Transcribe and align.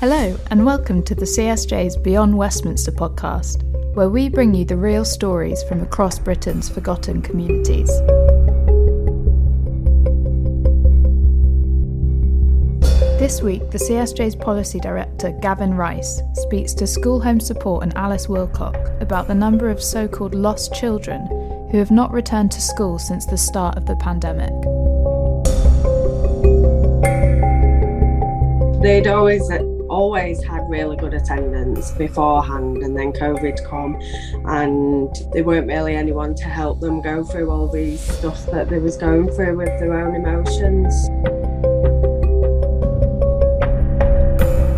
Hello, 0.00 0.38
and 0.50 0.66
welcome 0.66 1.02
to 1.04 1.14
the 1.14 1.24
CSJ's 1.24 1.96
Beyond 1.96 2.36
Westminster 2.36 2.92
podcast, 2.92 3.62
where 3.94 4.10
we 4.10 4.28
bring 4.28 4.54
you 4.54 4.66
the 4.66 4.76
real 4.76 5.06
stories 5.06 5.62
from 5.62 5.80
across 5.80 6.18
Britain's 6.18 6.68
forgotten 6.68 7.22
communities. 7.22 7.88
This 13.18 13.40
week, 13.40 13.70
the 13.70 13.78
CSJ's 13.78 14.36
Policy 14.36 14.80
Director, 14.80 15.30
Gavin 15.40 15.72
Rice, 15.72 16.20
speaks 16.34 16.74
to 16.74 16.86
School 16.86 17.18
Home 17.22 17.40
Support 17.40 17.82
and 17.82 17.96
Alice 17.96 18.26
Wilcock 18.26 19.00
about 19.00 19.28
the 19.28 19.34
number 19.34 19.70
of 19.70 19.82
so 19.82 20.06
called 20.06 20.34
lost 20.34 20.74
children 20.74 21.26
who 21.70 21.78
have 21.78 21.90
not 21.90 22.12
returned 22.12 22.52
to 22.52 22.60
school 22.60 22.98
since 22.98 23.24
the 23.24 23.38
start 23.38 23.78
of 23.78 23.86
the 23.86 23.96
pandemic. 23.96 24.52
They'd 28.82 29.06
always 29.06 29.50
always 29.88 30.42
had 30.42 30.62
really 30.68 30.96
good 30.96 31.14
attendance 31.14 31.90
beforehand 31.92 32.78
and 32.78 32.96
then 32.96 33.12
covid 33.12 33.62
come 33.64 33.94
and 34.46 35.14
there 35.32 35.44
weren't 35.44 35.66
really 35.66 35.94
anyone 35.94 36.34
to 36.34 36.44
help 36.44 36.80
them 36.80 37.00
go 37.00 37.24
through 37.24 37.50
all 37.50 37.68
these 37.68 38.00
stuff 38.00 38.46
that 38.46 38.68
they 38.68 38.78
was 38.78 38.96
going 38.96 39.28
through 39.30 39.56
with 39.56 39.68
their 39.80 39.94
own 39.94 40.14
emotions 40.14 40.94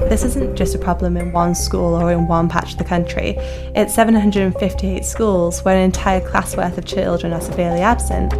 This 0.09 0.24
isn't 0.24 0.56
just 0.56 0.74
a 0.74 0.78
problem 0.78 1.19
in 1.19 1.33
one 1.33 1.55
school 1.55 1.95
or 1.95 2.11
in 2.11 2.27
one 2.27 2.48
patch 2.48 2.72
of 2.72 2.78
the 2.78 2.84
country. 2.84 3.34
It's 3.77 3.95
758 3.95 5.05
schools 5.05 5.62
where 5.66 5.77
an 5.77 5.83
entire 5.83 6.27
class 6.27 6.56
worth 6.56 6.78
of 6.78 6.86
children 6.86 7.34
are 7.34 7.42
severely 7.42 7.80
absent. 7.80 8.33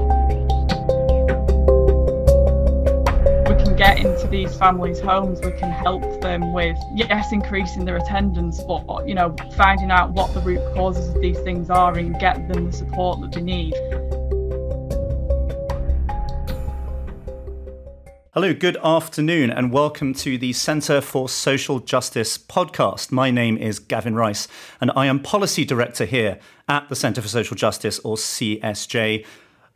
These 4.31 4.55
families' 4.57 5.01
homes, 5.01 5.41
we 5.41 5.53
can 5.53 5.71
help 5.71 6.03
them 6.21 6.53
with, 6.53 6.77
yes, 6.95 7.33
increasing 7.33 7.85
their 7.85 7.97
attendance, 7.97 8.63
but, 8.63 9.09
you 9.09 9.15
know, 9.15 9.35
finding 9.57 9.91
out 9.91 10.13
what 10.13 10.33
the 10.35 10.41
root 10.41 10.61
causes 10.75 11.15
of 11.15 11.21
these 11.21 11.39
things 11.41 11.71
are 11.71 11.97
and 11.97 12.19
get 12.21 12.47
them 12.49 12.67
the 12.67 12.73
support 12.73 13.21
that 13.21 13.33
they 13.33 13.41
need. 13.41 13.75
Hello, 18.35 18.53
good 18.55 18.77
afternoon, 18.85 19.51
and 19.51 19.73
welcome 19.73 20.15
to 20.15 20.37
the 20.37 20.53
Centre 20.53 21.01
for 21.01 21.29
Social 21.29 21.81
Justice 21.81 22.37
podcast. 22.37 23.11
My 23.11 23.31
name 23.31 23.57
is 23.57 23.79
Gavin 23.79 24.15
Rice, 24.15 24.47
and 24.81 24.93
I 24.95 25.07
am 25.07 25.21
Policy 25.21 25.65
Director 25.65 26.05
here 26.05 26.39
at 26.69 26.89
the 26.89 26.95
Centre 26.95 27.23
for 27.23 27.29
Social 27.29 27.57
Justice, 27.57 27.99
or 28.01 28.17
CSJ. 28.17 29.25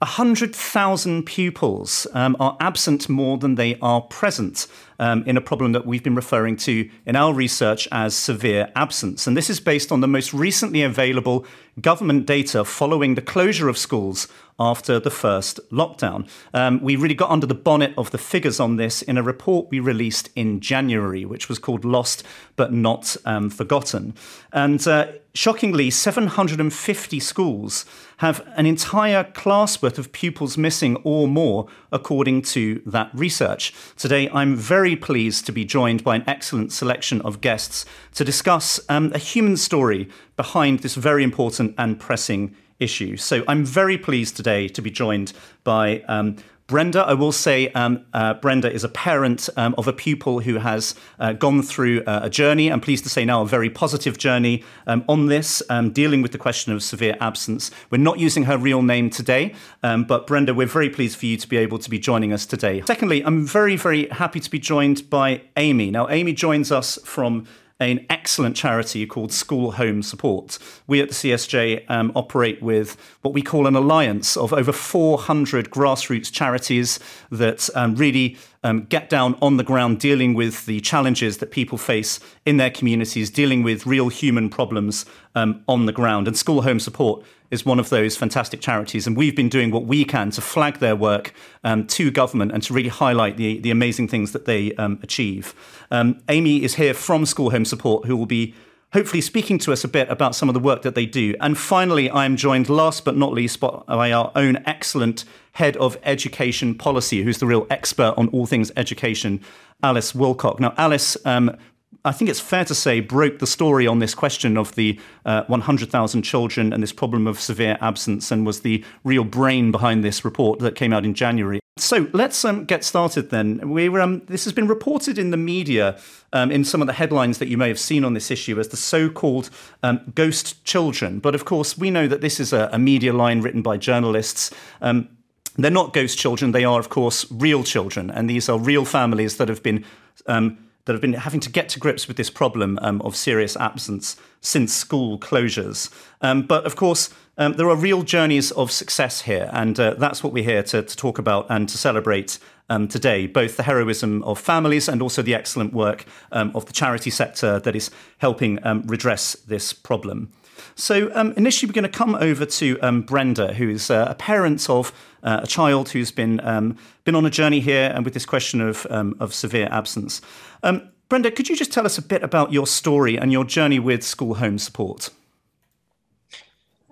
100,000 0.03 1.22
pupils 1.22 2.08
um, 2.12 2.36
are 2.41 2.56
absent 2.58 3.08
more 3.08 3.39
than 3.39 3.55
they 3.55 3.78
are 3.81 4.00
present 4.00 4.67
um, 4.98 5.22
in 5.27 5.36
a 5.36 5.41
problem 5.41 5.70
that 5.72 5.86
we've 5.86 6.03
been 6.03 6.17
referring 6.17 6.56
to 6.56 6.91
in 7.06 7.14
our 7.14 7.33
research 7.33 7.86
as 7.92 8.12
severe 8.14 8.72
absence. 8.75 9.28
And 9.28 9.36
this 9.36 9.48
is 9.48 9.61
based 9.61 9.92
on 9.92 10.00
the 10.00 10.09
most 10.09 10.34
recently 10.34 10.83
available 10.83 11.47
government 11.81 12.27
data 12.27 12.64
following 12.64 13.14
the 13.14 13.22
closure 13.22 13.69
of 13.69 13.78
schools 13.78 14.27
after 14.58 15.00
the 15.00 15.11
first 15.11 15.58
lockdown. 15.70 16.28
Um, 16.55 16.81
we 16.83 16.97
really 16.97 17.14
got 17.14 17.31
under 17.31 17.47
the 17.47 17.55
bonnet 17.55 17.92
of 17.97 18.11
the 18.11 18.19
figures 18.19 18.61
on 18.61 18.77
this 18.77 19.03
in 19.03 19.19
a 19.19 19.22
report 19.22 19.69
we 19.70 19.81
released 19.81 20.31
in 20.36 20.61
January, 20.61 21.25
which 21.25 21.48
was 21.48 21.59
called 21.59 21.84
Lost 21.84 22.22
But 22.56 22.72
Not 22.72 23.17
um, 23.25 23.50
Forgotten. 23.50 24.14
And 24.53 24.86
uh, 24.86 25.12
shockingly, 25.34 25.91
750 25.91 27.20
schools 27.20 27.84
have 28.19 28.47
an 28.55 28.67
entire 28.67 29.25
class 29.25 29.83
worth 29.83 29.98
of 29.98 30.12
pupils 30.12 30.56
missing 30.56 30.97
or 31.05 31.27
more, 31.27 31.66
according 31.91 32.42
to 32.42 32.83
that 32.87 33.11
research. 33.14 33.75
Today, 33.97 34.28
I'm 34.33 34.55
very 34.55 34.94
pleased 34.94 35.47
to 35.47 35.53
be 35.53 35.64
joined 35.64 36.05
by 36.05 36.16
an 36.16 36.25
excellent 36.27 36.72
selection 36.72 37.20
of 37.22 37.41
guests 37.41 37.84
to 38.14 38.25
discuss 38.25 38.78
um, 38.89 39.12
a 39.14 39.19
human 39.19 39.56
story 39.56 40.09
behind 40.37 40.81
this 40.81 40.94
very 40.94 41.25
important 41.25 41.75
and 41.78 41.98
pressing 41.98 42.55
issue. 42.83 43.16
So 43.16 43.44
I'm 43.48 43.64
very 43.64 43.98
pleased 43.98 44.37
today 44.37 44.69
to 44.69 44.82
be 44.82 44.91
joined 44.91 45.32
by 45.65 46.03
um, 46.09 46.37
Brenda, 46.72 47.00
I 47.00 47.12
will 47.12 47.32
say 47.32 47.69
um, 47.72 48.06
uh, 48.15 48.32
Brenda 48.32 48.72
is 48.72 48.82
a 48.82 48.88
parent 48.88 49.50
um, 49.59 49.75
of 49.76 49.88
a 49.88 49.93
pupil 49.93 50.41
who 50.41 50.54
has 50.56 50.94
uh, 51.19 51.34
gone 51.34 51.60
through 51.60 52.03
uh, 52.04 52.21
a 52.22 52.31
journey. 52.31 52.72
I'm 52.72 52.81
pleased 52.81 53.04
to 53.04 53.10
say 53.10 53.26
now 53.26 53.42
a 53.42 53.47
very 53.47 53.69
positive 53.69 54.16
journey 54.16 54.65
um, 54.87 55.04
on 55.06 55.26
this, 55.26 55.62
um, 55.69 55.91
dealing 55.91 56.22
with 56.22 56.32
the 56.32 56.38
question 56.38 56.72
of 56.72 56.82
severe 56.82 57.15
absence. 57.21 57.71
We're 57.91 57.98
not 57.98 58.19
using 58.21 58.44
her 58.44 58.56
real 58.56 58.81
name 58.81 59.10
today, 59.10 59.54
um, 59.82 60.04
but 60.04 60.26
Brenda, 60.26 60.54
we're 60.54 60.66
very 60.66 60.88
pleased 60.88 61.19
for 61.19 61.26
you 61.26 61.37
to 61.37 61.47
be 61.47 61.59
able 61.59 61.78
to 61.78 61.91
be 61.91 61.98
joining 61.98 62.32
us 62.32 62.47
today. 62.47 62.82
Secondly, 62.87 63.22
I'm 63.22 63.44
very, 63.44 63.76
very 63.76 64.09
happy 64.09 64.41
to 64.41 64.50
be 64.50 64.59
joined 64.59 65.10
by 65.10 65.42
Amy. 65.59 65.91
Now, 65.91 66.09
Amy 66.09 66.32
joins 66.32 66.72
us 66.72 66.98
from 67.04 67.47
an 67.91 68.06
excellent 68.09 68.56
charity 68.56 69.06
called 69.06 69.32
School 69.32 69.72
Home 69.72 70.03
Support. 70.03 70.59
We 70.87 71.00
at 71.00 71.09
the 71.09 71.15
CSJ 71.15 71.88
um, 71.91 72.12
operate 72.15 72.62
with 72.62 72.97
what 73.22 73.34
we 73.34 73.43
call 73.43 73.66
an 73.66 73.75
alliance 73.75 74.37
of 74.37 74.53
over 74.53 74.72
400 74.72 75.70
grassroots 75.70 76.31
charities 76.31 77.00
that 77.31 77.69
um, 77.75 77.94
really 77.97 78.37
um, 78.62 78.84
get 78.84 79.10
down 79.10 79.37
on 79.42 79.56
the 79.56 79.65
ground 79.65 79.98
dealing 79.98 80.34
with 80.34 80.66
the 80.66 80.81
challenges 80.81 81.38
that 81.38 81.50
people 81.50 81.78
face 81.78 82.21
in 82.47 82.56
their 82.56 82.71
communities, 82.71 83.31
dealing 83.31 83.62
with 83.62 83.87
real 83.87 84.09
human 84.09 84.48
problems 84.48 85.04
um, 85.34 85.62
on 85.66 85.87
the 85.87 85.92
ground. 85.92 86.28
And 86.28 86.37
School 86.37 86.62
Home 86.62 86.78
Support 86.81 87.25
is 87.53 87.65
one 87.65 87.79
of 87.79 87.91
those 87.91 88.17
fantastic 88.17 88.61
charities. 88.61 89.07
And 89.07 89.17
we've 89.17 89.37
been 89.37 89.51
doing 89.51 89.71
what 89.71 89.85
we 89.85 90.05
can 90.05 90.31
to 90.33 90.41
flag 90.41 90.79
their 90.79 90.97
work 90.97 91.33
um, 91.63 91.87
to 91.89 92.11
government 92.11 92.51
and 92.51 92.63
to 92.65 92.73
really 92.73 92.89
highlight 92.89 93.37
the, 93.37 93.61
the 93.61 93.71
amazing 93.71 94.09
things 94.09 94.33
that 94.33 94.47
they 94.47 94.75
um, 94.77 94.99
achieve. 95.03 95.55
Um, 95.91 96.21
Amy 96.29 96.65
is 96.65 96.75
here 96.77 96.95
from 96.95 97.27
School 97.27 97.51
Home 97.51 97.67
Support, 97.67 98.07
who 98.07 98.17
will 98.17 98.27
be 98.27 98.55
hopefully 98.95 99.21
speaking 99.21 99.59
to 99.59 99.73
us 99.73 99.85
a 99.85 99.89
bit 99.89 100.09
about 100.11 100.35
some 100.35 100.49
of 100.49 100.55
the 100.55 100.61
work 100.61 100.83
that 100.83 100.95
they 100.95 101.07
do. 101.07 101.35
And 101.41 101.57
finally, 101.57 102.11
I 102.11 102.25
am 102.25 102.37
joined 102.37 102.69
last 102.69 103.05
but 103.05 103.17
not 103.17 103.33
least 103.33 103.61
by 103.61 104.13
our 104.13 104.33
own 104.34 104.57
excellent 104.67 105.25
head 105.53 105.77
of 105.77 105.99
education 106.05 106.75
policy, 106.75 107.23
who's 107.23 107.39
the 107.39 107.47
real 107.47 107.67
expert 107.69 108.15
on 108.17 108.29
all 108.29 108.47
things 108.47 108.73
education, 108.77 109.41
Alice 109.83 110.13
Wilcock. 110.13 110.59
Now, 110.59 110.75
Alice 110.79 111.17
um, 111.27 111.57
I 112.05 112.13
think 112.13 112.31
it's 112.31 112.41
fair 112.41 112.65
to 112.65 112.75
say, 112.75 113.01
broke 113.01 113.39
the 113.39 113.47
story 113.47 113.87
on 113.87 114.01
this 114.01 114.15
question 114.15 114.57
of 114.57 114.75
the 114.75 114.99
uh, 115.25 115.45
100,000 115.47 116.23
children 116.23 116.73
and 116.73 116.83
this 116.83 116.93
problem 116.93 117.27
of 117.27 117.39
severe 117.39 117.79
absence 117.81 118.31
and 118.31 118.45
was 118.45 118.63
the 118.63 118.85
real 119.05 119.25
brain 119.25 119.71
behind 119.71 120.03
this 120.03 120.25
report 120.25 120.59
that 120.61 120.75
came 120.75 120.93
out 120.93 121.05
in 121.05 121.15
January. 121.15 121.61
So 121.79 122.09
let's 122.13 122.45
um, 122.45 122.65
get 122.65 122.85
started 122.85 123.31
then. 123.31 123.71
We 123.71 123.89
um, 123.89 124.23
this 124.27 124.45
has 124.45 124.53
been 124.53 124.69
reported 124.69 125.17
in 125.17 125.31
the 125.31 125.39
media 125.39 125.99
um, 126.33 126.51
in 126.51 126.65
some 126.65 126.83
of 126.83 126.87
the 126.87 126.93
headlines 126.93 127.39
that 127.39 127.49
you 127.49 127.57
may 127.57 127.69
have 127.69 127.79
seen 127.79 128.05
on 128.05 128.13
this 128.13 128.31
issue 128.31 128.61
as 128.61 128.69
the 128.69 128.77
so 128.77 129.09
called 129.09 129.49
um, 129.83 130.13
ghost 130.15 130.63
children. 130.65 131.19
But 131.19 131.34
of 131.34 131.47
course, 131.47 131.79
we 131.79 131.91
know 131.91 132.07
that 132.09 132.21
this 132.21 132.41
is 132.41 132.53
a, 132.53 132.69
a 132.73 132.79
media 132.79 133.15
line 133.15 133.41
written 133.41 133.63
by 133.63 133.79
journalists. 133.79 134.51
Um, 134.83 135.09
they're 135.57 135.71
not 135.71 135.93
ghost 135.93 136.19
children, 136.19 136.53
they 136.53 136.65
are, 136.65 136.81
of 136.81 136.89
course, 136.89 137.31
real 137.31 137.63
children. 137.63 138.11
And 138.11 138.29
these 138.29 138.49
are 138.49 138.59
real 138.59 138.84
families 138.84 139.37
that 139.37 139.49
have 139.49 139.63
been 139.63 139.84
um, 140.27 140.59
that 140.84 140.93
have 140.93 141.00
been 141.00 141.15
having 141.15 141.41
to 141.41 141.50
get 141.50 141.69
to 141.70 141.78
grips 141.78 142.09
with 142.09 142.16
this 142.16 142.31
problem 142.31 142.78
um, 142.82 143.00
of 143.03 143.15
serious 143.15 143.56
absence 143.56 144.16
since 144.41 144.75
school 144.75 145.19
closures. 145.19 145.91
Um, 146.20 146.43
but 146.43 146.65
of 146.66 146.76
course, 146.76 147.10
um, 147.38 147.54
there 147.54 147.69
are 147.69 147.76
real 147.76 148.03
journeys 148.03 148.50
of 148.53 148.70
success 148.70 149.22
here, 149.22 149.48
and 149.53 149.78
uh, 149.78 149.94
that's 149.94 150.22
what 150.22 150.32
we're 150.32 150.44
here 150.44 150.62
to, 150.65 150.82
to, 150.82 150.97
talk 150.97 151.19
about 151.19 151.47
and 151.48 151.69
to 151.69 151.78
celebrate 151.78 152.38
um, 152.69 152.88
today 152.88 153.26
both 153.26 153.56
the 153.56 153.62
heroism 153.62 154.22
of 154.25 154.38
families 154.38 154.88
and 154.88 155.00
also 155.00 155.22
the 155.22 155.34
excellent 155.34 155.72
work 155.72 156.04
um, 156.32 156.53
of 156.54 156.66
the 156.66 156.72
charity 156.72 157.10
sector 157.10 157.59
that 157.60 157.75
is 157.75 157.91
helping 158.19 158.59
um, 158.66 158.82
redress 158.87 159.34
this 159.47 159.72
problem. 159.72 160.32
So, 160.75 161.09
initially, 161.37 161.69
we're 161.69 161.75
going 161.75 161.91
to 161.91 161.98
come 161.98 162.15
over 162.15 162.47
to 162.47 163.03
Brenda, 163.03 163.54
who 163.54 163.69
is 163.69 163.91
uh, 163.91 164.06
a 164.09 164.15
parent 164.15 164.71
of 164.71 164.92
uh, 165.22 165.41
a 165.43 165.47
child 165.47 165.91
who's 165.91 166.10
been 166.10 166.41
um, 166.41 166.77
been 167.05 167.15
on 167.15 167.25
a 167.27 167.31
journey 167.31 167.60
here 167.60 167.93
and 167.94 168.05
with 168.05 168.15
this 168.15 168.27
question 168.27 168.60
of 168.60 168.87
um, 168.91 169.15
of 169.21 169.34
severe 169.34 169.69
absence. 169.71 170.21
Um, 170.62 170.91
Brenda, 171.09 171.31
could 171.31 171.49
you 171.49 171.56
just 171.56 171.72
tell 171.72 171.84
us 171.84 171.98
a 171.98 172.03
bit 172.03 172.22
about 172.22 172.53
your 172.53 172.66
story 172.66 173.19
and 173.19 173.30
your 173.33 173.45
journey 173.45 173.78
with 173.78 174.03
school 174.03 174.34
home 174.34 174.59
support? 174.59 175.10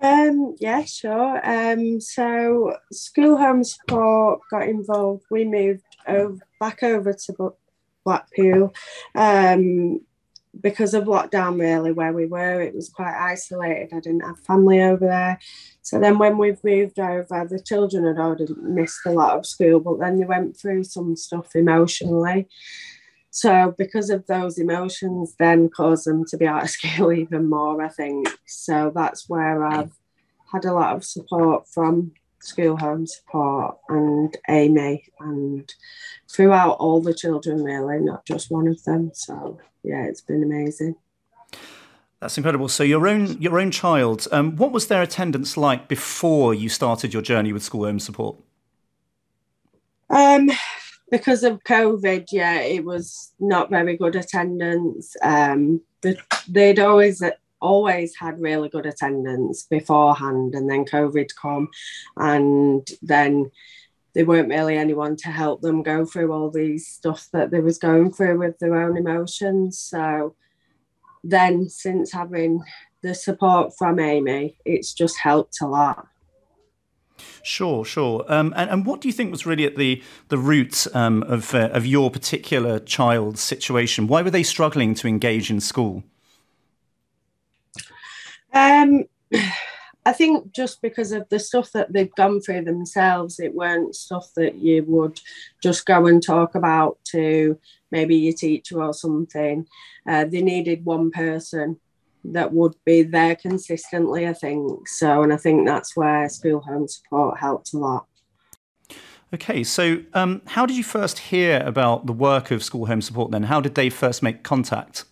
Um, 0.01 0.55
yeah, 0.59 0.83
sure. 0.83 1.41
Um, 1.43 2.01
so 2.01 2.75
school 2.91 3.37
home 3.37 3.63
support 3.63 4.41
got 4.49 4.67
involved. 4.67 5.23
We 5.29 5.45
moved 5.45 5.83
over, 6.07 6.39
back 6.59 6.83
over 6.83 7.13
to 7.13 7.53
Blackpool 8.03 8.73
um, 9.15 10.01
because 10.59 10.93
of 10.93 11.05
lockdown, 11.05 11.59
really, 11.59 11.91
where 11.91 12.13
we 12.13 12.25
were. 12.25 12.61
It 12.61 12.75
was 12.75 12.89
quite 12.89 13.15
isolated. 13.15 13.93
I 13.93 13.99
didn't 13.99 14.25
have 14.25 14.39
family 14.39 14.81
over 14.81 15.05
there. 15.05 15.39
So 15.81 15.99
then 15.99 16.17
when 16.17 16.37
we've 16.37 16.63
moved 16.63 16.99
over, 16.99 17.47
the 17.49 17.59
children 17.59 18.05
had 18.05 18.17
already 18.17 18.47
missed 18.61 19.05
a 19.05 19.11
lot 19.11 19.37
of 19.37 19.45
school, 19.45 19.79
but 19.79 19.99
then 19.99 20.19
they 20.19 20.25
went 20.25 20.57
through 20.57 20.83
some 20.83 21.15
stuff 21.15 21.55
emotionally. 21.55 22.47
So 23.29 23.73
because 23.77 24.09
of 24.09 24.27
those 24.27 24.57
emotions, 24.57 25.35
then 25.39 25.69
caused 25.69 26.05
them 26.05 26.25
to 26.25 26.37
be 26.37 26.45
out 26.47 26.63
of 26.63 26.69
school 26.77 27.13
even 27.13 27.49
more, 27.49 27.81
I 27.81 27.89
think. 27.89 28.27
So 28.45 28.91
that's 28.93 29.29
where 29.29 29.63
I've 29.63 29.93
had 30.51 30.65
a 30.65 30.73
lot 30.73 30.95
of 30.95 31.05
support 31.05 31.67
from 31.67 32.11
school 32.41 32.75
home 32.75 33.05
support 33.05 33.77
and 33.87 34.35
Amy 34.49 35.05
and 35.19 35.73
throughout 36.29 36.73
all 36.73 36.99
the 36.99 37.13
children 37.13 37.63
really, 37.63 37.99
not 37.99 38.25
just 38.25 38.51
one 38.51 38.67
of 38.67 38.83
them. 38.83 39.11
So 39.13 39.59
yeah, 39.83 40.05
it's 40.05 40.21
been 40.21 40.43
amazing. 40.43 40.95
That's 42.19 42.37
incredible. 42.37 42.69
So 42.69 42.83
your 42.83 43.07
own 43.07 43.41
your 43.41 43.59
own 43.59 43.71
child, 43.71 44.27
um, 44.31 44.55
what 44.55 44.71
was 44.71 44.87
their 44.87 45.01
attendance 45.01 45.57
like 45.57 45.87
before 45.87 46.53
you 46.53 46.69
started 46.69 47.13
your 47.13 47.23
journey 47.23 47.51
with 47.51 47.63
school 47.63 47.85
home 47.85 47.99
support? 47.99 48.37
Um, 50.09 50.51
because 51.09 51.43
of 51.43 51.63
COVID, 51.63 52.27
yeah, 52.31 52.59
it 52.59 52.85
was 52.85 53.33
not 53.39 53.71
very 53.71 53.97
good 53.97 54.15
attendance. 54.15 55.15
Um, 55.23 55.81
the, 56.01 56.17
they'd 56.47 56.79
always 56.79 57.23
always 57.59 58.15
had 58.15 58.41
really 58.41 58.69
good 58.69 58.85
attendance 58.85 59.63
beforehand, 59.63 60.53
and 60.53 60.69
then 60.69 60.85
COVID 60.85 61.29
come, 61.41 61.69
and 62.17 62.87
then 63.01 63.49
there 64.13 64.25
weren't 64.25 64.49
really 64.49 64.77
anyone 64.77 65.15
to 65.17 65.29
help 65.29 65.61
them 65.61 65.83
go 65.83 66.05
through 66.05 66.31
all 66.31 66.49
these 66.49 66.87
stuff 66.87 67.27
that 67.33 67.51
they 67.51 67.59
was 67.59 67.77
going 67.77 68.11
through 68.11 68.39
with 68.39 68.59
their 68.59 68.75
own 68.75 68.97
emotions. 68.97 69.79
So 69.79 70.35
then, 71.23 71.69
since 71.69 72.11
having 72.11 72.63
the 73.01 73.13
support 73.13 73.73
from 73.77 73.99
Amy, 73.99 74.57
it's 74.65 74.93
just 74.93 75.17
helped 75.17 75.61
a 75.61 75.67
lot. 75.67 76.07
Sure, 77.43 77.85
sure. 77.85 78.25
Um, 78.27 78.53
and, 78.55 78.69
and 78.69 78.85
what 78.85 79.01
do 79.01 79.07
you 79.07 79.13
think 79.13 79.31
was 79.31 79.45
really 79.45 79.65
at 79.65 79.75
the 79.75 80.01
the 80.29 80.37
root 80.37 80.87
um, 80.93 81.23
of 81.23 81.53
uh, 81.53 81.69
of 81.71 81.85
your 81.85 82.09
particular 82.11 82.79
child's 82.79 83.41
situation? 83.41 84.07
Why 84.07 84.21
were 84.21 84.29
they 84.29 84.43
struggling 84.43 84.93
to 84.95 85.07
engage 85.07 85.49
in 85.49 85.59
school? 85.59 86.03
Um, 88.53 89.05
I 90.05 90.13
think 90.13 90.51
just 90.51 90.81
because 90.81 91.11
of 91.11 91.29
the 91.29 91.39
stuff 91.39 91.71
that 91.73 91.93
they've 91.93 92.13
gone 92.15 92.41
through 92.41 92.63
themselves, 92.63 93.39
it 93.39 93.53
weren't 93.53 93.95
stuff 93.95 94.29
that 94.35 94.55
you 94.55 94.83
would 94.87 95.19
just 95.61 95.85
go 95.85 96.07
and 96.07 96.23
talk 96.23 96.55
about 96.55 96.97
to 97.11 97.59
maybe 97.91 98.15
your 98.15 98.33
teacher 98.33 98.81
or 98.81 98.93
something. 98.93 99.67
Uh, 100.07 100.25
they 100.25 100.41
needed 100.41 100.85
one 100.85 101.11
person 101.11 101.79
that 102.23 102.51
would 102.53 102.73
be 102.85 103.03
there 103.03 103.35
consistently, 103.35 104.27
I 104.27 104.33
think. 104.33 104.87
So, 104.87 105.21
and 105.23 105.33
I 105.33 105.37
think 105.37 105.67
that's 105.67 105.95
where 105.95 106.27
school 106.29 106.61
home 106.61 106.87
support 106.87 107.39
helped 107.39 107.73
a 107.73 107.77
lot. 107.77 108.05
Okay, 109.33 109.63
so 109.63 110.03
um, 110.13 110.41
how 110.45 110.65
did 110.65 110.75
you 110.75 110.83
first 110.83 111.19
hear 111.19 111.63
about 111.65 112.05
the 112.05 112.13
work 112.13 112.51
of 112.51 112.63
school 112.63 112.87
home 112.87 113.01
support 113.01 113.31
then? 113.31 113.43
How 113.43 113.61
did 113.61 113.75
they 113.75 113.89
first 113.89 114.21
make 114.21 114.43
contact? 114.43 115.05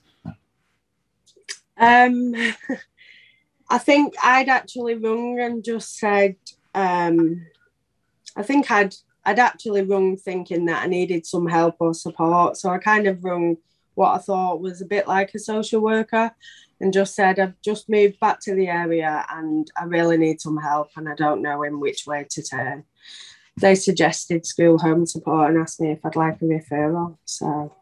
Um, 1.77 2.33
I 3.69 3.77
think 3.77 4.15
I'd 4.23 4.49
actually 4.49 4.95
rung 4.95 5.39
and 5.39 5.63
just 5.63 5.97
said, 5.97 6.35
um, 6.73 7.45
I 8.35 8.43
think 8.43 8.71
I'd 8.71 8.95
I'd 9.25 9.39
actually 9.39 9.83
rung 9.83 10.17
thinking 10.17 10.65
that 10.65 10.83
I 10.83 10.87
needed 10.87 11.25
some 11.25 11.47
help 11.47 11.75
or 11.79 11.93
support. 11.93 12.57
So 12.57 12.69
I 12.69 12.77
kind 12.77 13.05
of 13.05 13.23
rung 13.23 13.57
what 13.95 14.15
I 14.15 14.17
thought 14.17 14.61
was 14.61 14.81
a 14.81 14.85
bit 14.85 15.07
like 15.07 15.33
a 15.35 15.39
social 15.39 15.81
worker 15.81 16.31
and 16.79 16.93
just 16.93 17.15
said, 17.15 17.37
I've 17.37 17.61
just 17.61 17.89
moved 17.89 18.19
back 18.19 18.39
to 18.41 18.55
the 18.55 18.67
area 18.67 19.25
and 19.29 19.69
I 19.77 19.83
really 19.83 20.17
need 20.17 20.39
some 20.39 20.57
help 20.57 20.91
and 20.95 21.09
I 21.09 21.15
don't 21.15 21.41
know 21.41 21.63
in 21.63 21.79
which 21.79 22.07
way 22.07 22.25
to 22.29 22.41
turn. 22.41 22.85
They 23.57 23.75
suggested 23.75 24.45
school 24.45 24.79
home 24.79 25.05
support 25.05 25.51
and 25.51 25.59
asked 25.59 25.81
me 25.81 25.91
if 25.91 26.05
I'd 26.05 26.15
like 26.15 26.41
a 26.41 26.45
referral. 26.45 27.17
So, 27.25 27.75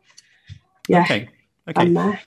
yeah, 0.88 1.04
okay. 1.04 1.30
Okay. 1.70 2.18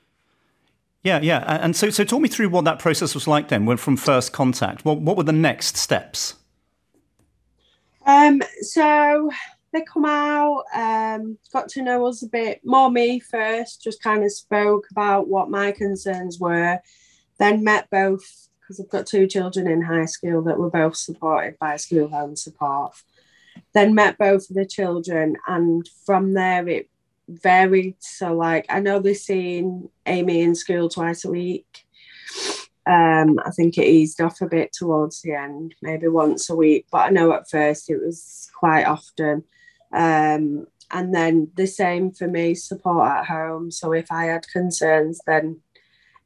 Yeah, 1.02 1.20
yeah. 1.20 1.58
And 1.62 1.74
so, 1.74 1.90
so 1.90 2.04
talk 2.04 2.20
me 2.20 2.28
through 2.28 2.50
what 2.50 2.64
that 2.64 2.78
process 2.78 3.14
was 3.14 3.26
like 3.26 3.48
then, 3.48 3.76
from 3.78 3.96
first 3.96 4.32
contact. 4.32 4.84
What, 4.84 5.00
what 5.00 5.16
were 5.16 5.22
the 5.22 5.32
next 5.32 5.76
steps? 5.76 6.34
Um, 8.04 8.42
so 8.60 9.30
they 9.72 9.82
come 9.82 10.04
out, 10.04 10.64
um, 10.74 11.38
got 11.52 11.68
to 11.70 11.82
know 11.82 12.06
us 12.06 12.22
a 12.22 12.28
bit 12.28 12.60
more. 12.64 12.90
Me 12.90 13.18
first, 13.18 13.82
just 13.82 14.02
kind 14.02 14.24
of 14.24 14.32
spoke 14.32 14.86
about 14.90 15.28
what 15.28 15.48
my 15.48 15.72
concerns 15.72 16.38
were, 16.38 16.80
then 17.38 17.64
met 17.64 17.88
both 17.90 18.48
because 18.60 18.78
I've 18.78 18.90
got 18.90 19.06
two 19.06 19.26
children 19.26 19.66
in 19.66 19.82
high 19.82 20.04
school 20.04 20.42
that 20.42 20.58
were 20.58 20.70
both 20.70 20.96
supported 20.96 21.58
by 21.58 21.76
school 21.76 22.08
home 22.08 22.36
support. 22.36 22.94
Then 23.72 23.94
met 23.94 24.18
both 24.18 24.50
of 24.50 24.56
the 24.56 24.66
children, 24.66 25.36
and 25.46 25.88
from 26.04 26.34
there 26.34 26.68
it 26.68 26.89
varied. 27.30 27.96
So, 28.00 28.34
like, 28.34 28.66
I 28.68 28.80
know 28.80 28.98
they're 28.98 29.14
seeing 29.14 29.88
Amy 30.06 30.40
in 30.42 30.54
school 30.54 30.88
twice 30.88 31.24
a 31.24 31.30
week. 31.30 31.84
Um, 32.86 33.38
I 33.44 33.50
think 33.50 33.78
it 33.78 33.86
eased 33.86 34.20
off 34.20 34.40
a 34.40 34.46
bit 34.46 34.72
towards 34.72 35.22
the 35.22 35.34
end, 35.34 35.74
maybe 35.82 36.08
once 36.08 36.48
a 36.50 36.56
week, 36.56 36.86
but 36.90 36.98
I 36.98 37.10
know 37.10 37.32
at 37.32 37.48
first 37.48 37.90
it 37.90 38.00
was 38.02 38.50
quite 38.58 38.84
often. 38.84 39.44
Um, 39.92 40.66
and 40.90 41.14
then 41.14 41.50
the 41.54 41.66
same 41.66 42.10
for 42.10 42.26
me, 42.26 42.54
support 42.54 43.08
at 43.08 43.26
home. 43.26 43.70
So 43.70 43.92
if 43.92 44.10
I 44.10 44.24
had 44.26 44.48
concerns, 44.48 45.20
then 45.26 45.60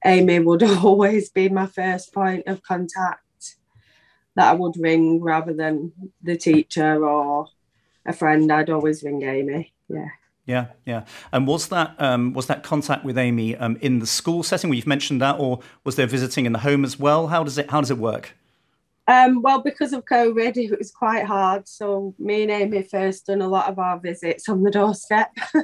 Amy 0.04 0.38
would 0.38 0.62
always 0.84 1.28
be 1.28 1.48
my 1.48 1.66
first 1.66 2.14
point 2.14 2.46
of 2.46 2.62
contact 2.62 3.20
that 4.36 4.50
I 4.50 4.54
would 4.54 4.76
ring 4.78 5.20
rather 5.20 5.52
than 5.52 5.92
the 6.22 6.36
teacher 6.36 7.04
or 7.04 7.48
a 8.06 8.12
friend. 8.12 8.50
I'd 8.50 8.70
always 8.70 9.02
ring 9.02 9.22
Amy. 9.22 9.72
Yeah. 9.88 10.08
Yeah, 10.46 10.66
yeah. 10.84 11.04
And 11.32 11.46
was 11.46 11.68
that 11.68 11.94
um, 11.98 12.34
was 12.34 12.46
that 12.46 12.62
contact 12.62 13.04
with 13.04 13.16
Amy 13.16 13.56
um, 13.56 13.78
in 13.80 13.98
the 13.98 14.06
school 14.06 14.42
setting 14.42 14.68
where 14.68 14.76
you've 14.76 14.86
mentioned 14.86 15.22
that, 15.22 15.38
or 15.38 15.60
was 15.84 15.96
there 15.96 16.06
visiting 16.06 16.44
in 16.44 16.52
the 16.52 16.58
home 16.58 16.84
as 16.84 16.98
well? 16.98 17.28
How 17.28 17.42
does 17.42 17.56
it 17.56 17.70
How 17.70 17.80
does 17.80 17.90
it 17.90 17.98
work? 17.98 18.34
Um, 19.06 19.42
well, 19.42 19.60
because 19.60 19.92
of 19.92 20.06
COVID, 20.06 20.56
it 20.56 20.78
was 20.78 20.90
quite 20.90 21.26
hard. 21.26 21.68
So 21.68 22.14
me 22.18 22.42
and 22.42 22.50
Amy 22.50 22.82
first 22.82 23.26
done 23.26 23.42
a 23.42 23.48
lot 23.48 23.68
of 23.68 23.78
our 23.78 23.98
visits 23.98 24.48
on 24.48 24.62
the 24.62 24.70
doorstep. 24.70 25.30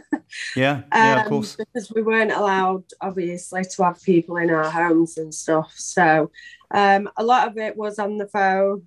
yeah, 0.56 0.82
yeah, 0.93 1.15
um, 1.15 1.19
of 1.21 1.27
course. 1.27 1.56
Because 1.56 1.91
we 1.91 2.03
weren't 2.03 2.32
allowed, 2.32 2.85
obviously, 3.00 3.65
to 3.65 3.85
have 3.85 4.03
people 4.03 4.37
in 4.37 4.50
our 4.50 4.71
homes 4.71 5.17
and 5.17 5.35
stuff. 5.35 5.73
So 5.77 6.31
um, 6.71 7.09
a 7.17 7.25
lot 7.25 7.49
of 7.49 7.56
it 7.56 7.77
was 7.77 7.99
on 7.99 8.19
the 8.19 8.29
phone. 8.29 8.87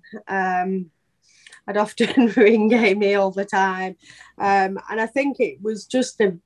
I'd 1.66 1.76
often 1.76 2.26
ring 2.36 2.72
Amy 2.72 3.14
all 3.14 3.30
the 3.30 3.44
time, 3.44 3.96
um, 4.38 4.78
and 4.90 5.00
I 5.00 5.06
think 5.06 5.40
it 5.40 5.62
was 5.62 5.86
just 5.86 6.20
a. 6.20 6.36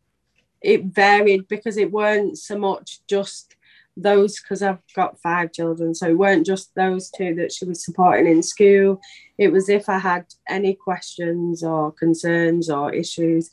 It 0.61 0.87
varied 0.87 1.47
because 1.47 1.77
it 1.77 1.93
weren't 1.93 2.37
so 2.37 2.59
much 2.59 2.99
just 3.07 3.55
those 3.97 4.41
because 4.41 4.63
I've 4.63 4.79
got 4.95 5.21
five 5.21 5.53
children, 5.53 5.95
so 5.95 6.09
it 6.09 6.19
weren't 6.19 6.47
just 6.47 6.75
those 6.75 7.11
two 7.11 7.35
that 7.37 7.53
she 7.53 7.65
was 7.65 7.85
supporting 7.85 8.27
in 8.27 8.43
school. 8.43 9.01
It 9.37 9.53
was 9.53 9.69
if 9.69 9.89
I 9.89 9.99
had 9.99 10.27
any 10.49 10.75
questions 10.75 11.63
or 11.63 11.93
concerns 11.93 12.71
or 12.71 12.93
issues 12.93 13.51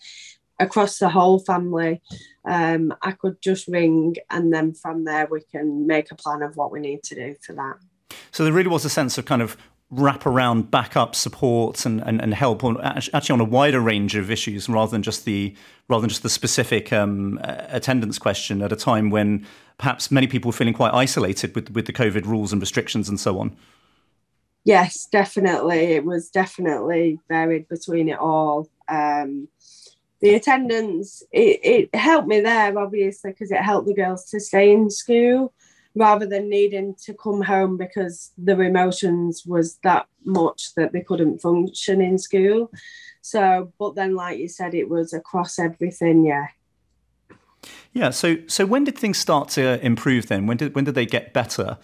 across 0.59 0.99
the 0.99 1.09
whole 1.09 1.39
family, 1.39 2.01
um, 2.45 2.93
I 3.01 3.11
could 3.11 3.41
just 3.41 3.67
ring, 3.67 4.15
and 4.29 4.53
then 4.53 4.73
from 4.73 5.03
there 5.03 5.27
we 5.29 5.41
can 5.41 5.85
make 5.87 6.11
a 6.11 6.15
plan 6.15 6.41
of 6.41 6.55
what 6.55 6.71
we 6.71 6.79
need 6.79 7.03
to 7.03 7.15
do 7.15 7.35
for 7.41 7.53
that. 7.53 7.77
So 8.31 8.43
there 8.43 8.53
really 8.53 8.69
was 8.69 8.85
a 8.85 8.89
sense 8.89 9.17
of 9.17 9.25
kind 9.25 9.41
of 9.41 9.57
wrap 9.99 10.25
around 10.25 10.69
backup 10.71 11.15
support 11.15 11.85
and, 11.85 12.01
and, 12.01 12.21
and 12.21 12.33
help 12.33 12.63
on 12.63 12.79
actually 12.81 13.33
on 13.33 13.41
a 13.41 13.45
wider 13.45 13.79
range 13.79 14.15
of 14.15 14.29
issues 14.29 14.67
rather 14.69 14.91
than 14.91 15.03
just 15.03 15.25
the 15.25 15.55
rather 15.87 16.01
than 16.01 16.09
just 16.09 16.23
the 16.23 16.29
specific 16.29 16.91
um, 16.91 17.39
attendance 17.43 18.19
question 18.19 18.61
at 18.61 18.71
a 18.71 18.75
time 18.75 19.09
when 19.09 19.45
perhaps 19.77 20.11
many 20.11 20.27
people 20.27 20.49
were 20.49 20.57
feeling 20.57 20.73
quite 20.73 20.93
isolated 20.93 21.55
with 21.55 21.71
with 21.71 21.85
the 21.85 21.93
COVID 21.93 22.25
rules 22.25 22.51
and 22.51 22.61
restrictions 22.61 23.09
and 23.09 23.19
so 23.19 23.39
on. 23.39 23.55
Yes, 24.63 25.07
definitely. 25.11 25.93
It 25.93 26.05
was 26.05 26.29
definitely 26.29 27.19
varied 27.29 27.67
between 27.67 28.09
it 28.09 28.17
all. 28.17 28.67
Um, 28.87 29.47
the 30.21 30.35
attendance 30.35 31.23
it, 31.31 31.59
it 31.63 31.95
helped 31.95 32.27
me 32.27 32.39
there 32.39 32.77
obviously 32.79 33.31
because 33.31 33.51
it 33.51 33.61
helped 33.61 33.87
the 33.87 33.93
girls 33.93 34.25
to 34.31 34.39
stay 34.39 34.71
in 34.71 34.89
school 34.89 35.53
rather 35.95 36.25
than 36.25 36.49
needing 36.49 36.93
to 37.05 37.13
come 37.13 37.41
home 37.41 37.77
because 37.77 38.31
their 38.37 38.61
emotions 38.61 39.43
was 39.45 39.77
that 39.83 40.07
much 40.25 40.75
that 40.75 40.91
they 40.91 41.01
couldn't 41.01 41.39
function 41.39 42.01
in 42.01 42.17
school. 42.17 42.69
So, 43.21 43.73
but 43.79 43.95
then, 43.95 44.13
like 44.13 44.37
you 44.37 44.49
said, 44.49 44.75
it 44.75 44.89
was 44.89 45.13
across 45.13 45.57
everything. 45.57 46.25
Yeah. 46.25 46.47
Yeah. 47.93 48.09
So, 48.11 48.37
so 48.47 48.65
when 48.65 48.83
did 48.83 48.97
things 48.97 49.17
start 49.17 49.49
to 49.49 49.83
improve? 49.83 50.27
Then, 50.27 50.45
when 50.45 50.57
did 50.57 50.75
when 50.75 50.83
did 50.83 50.95
they 50.95 51.05
get 51.05 51.33
better? 51.33 51.77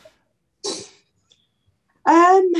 Um, 2.06 2.52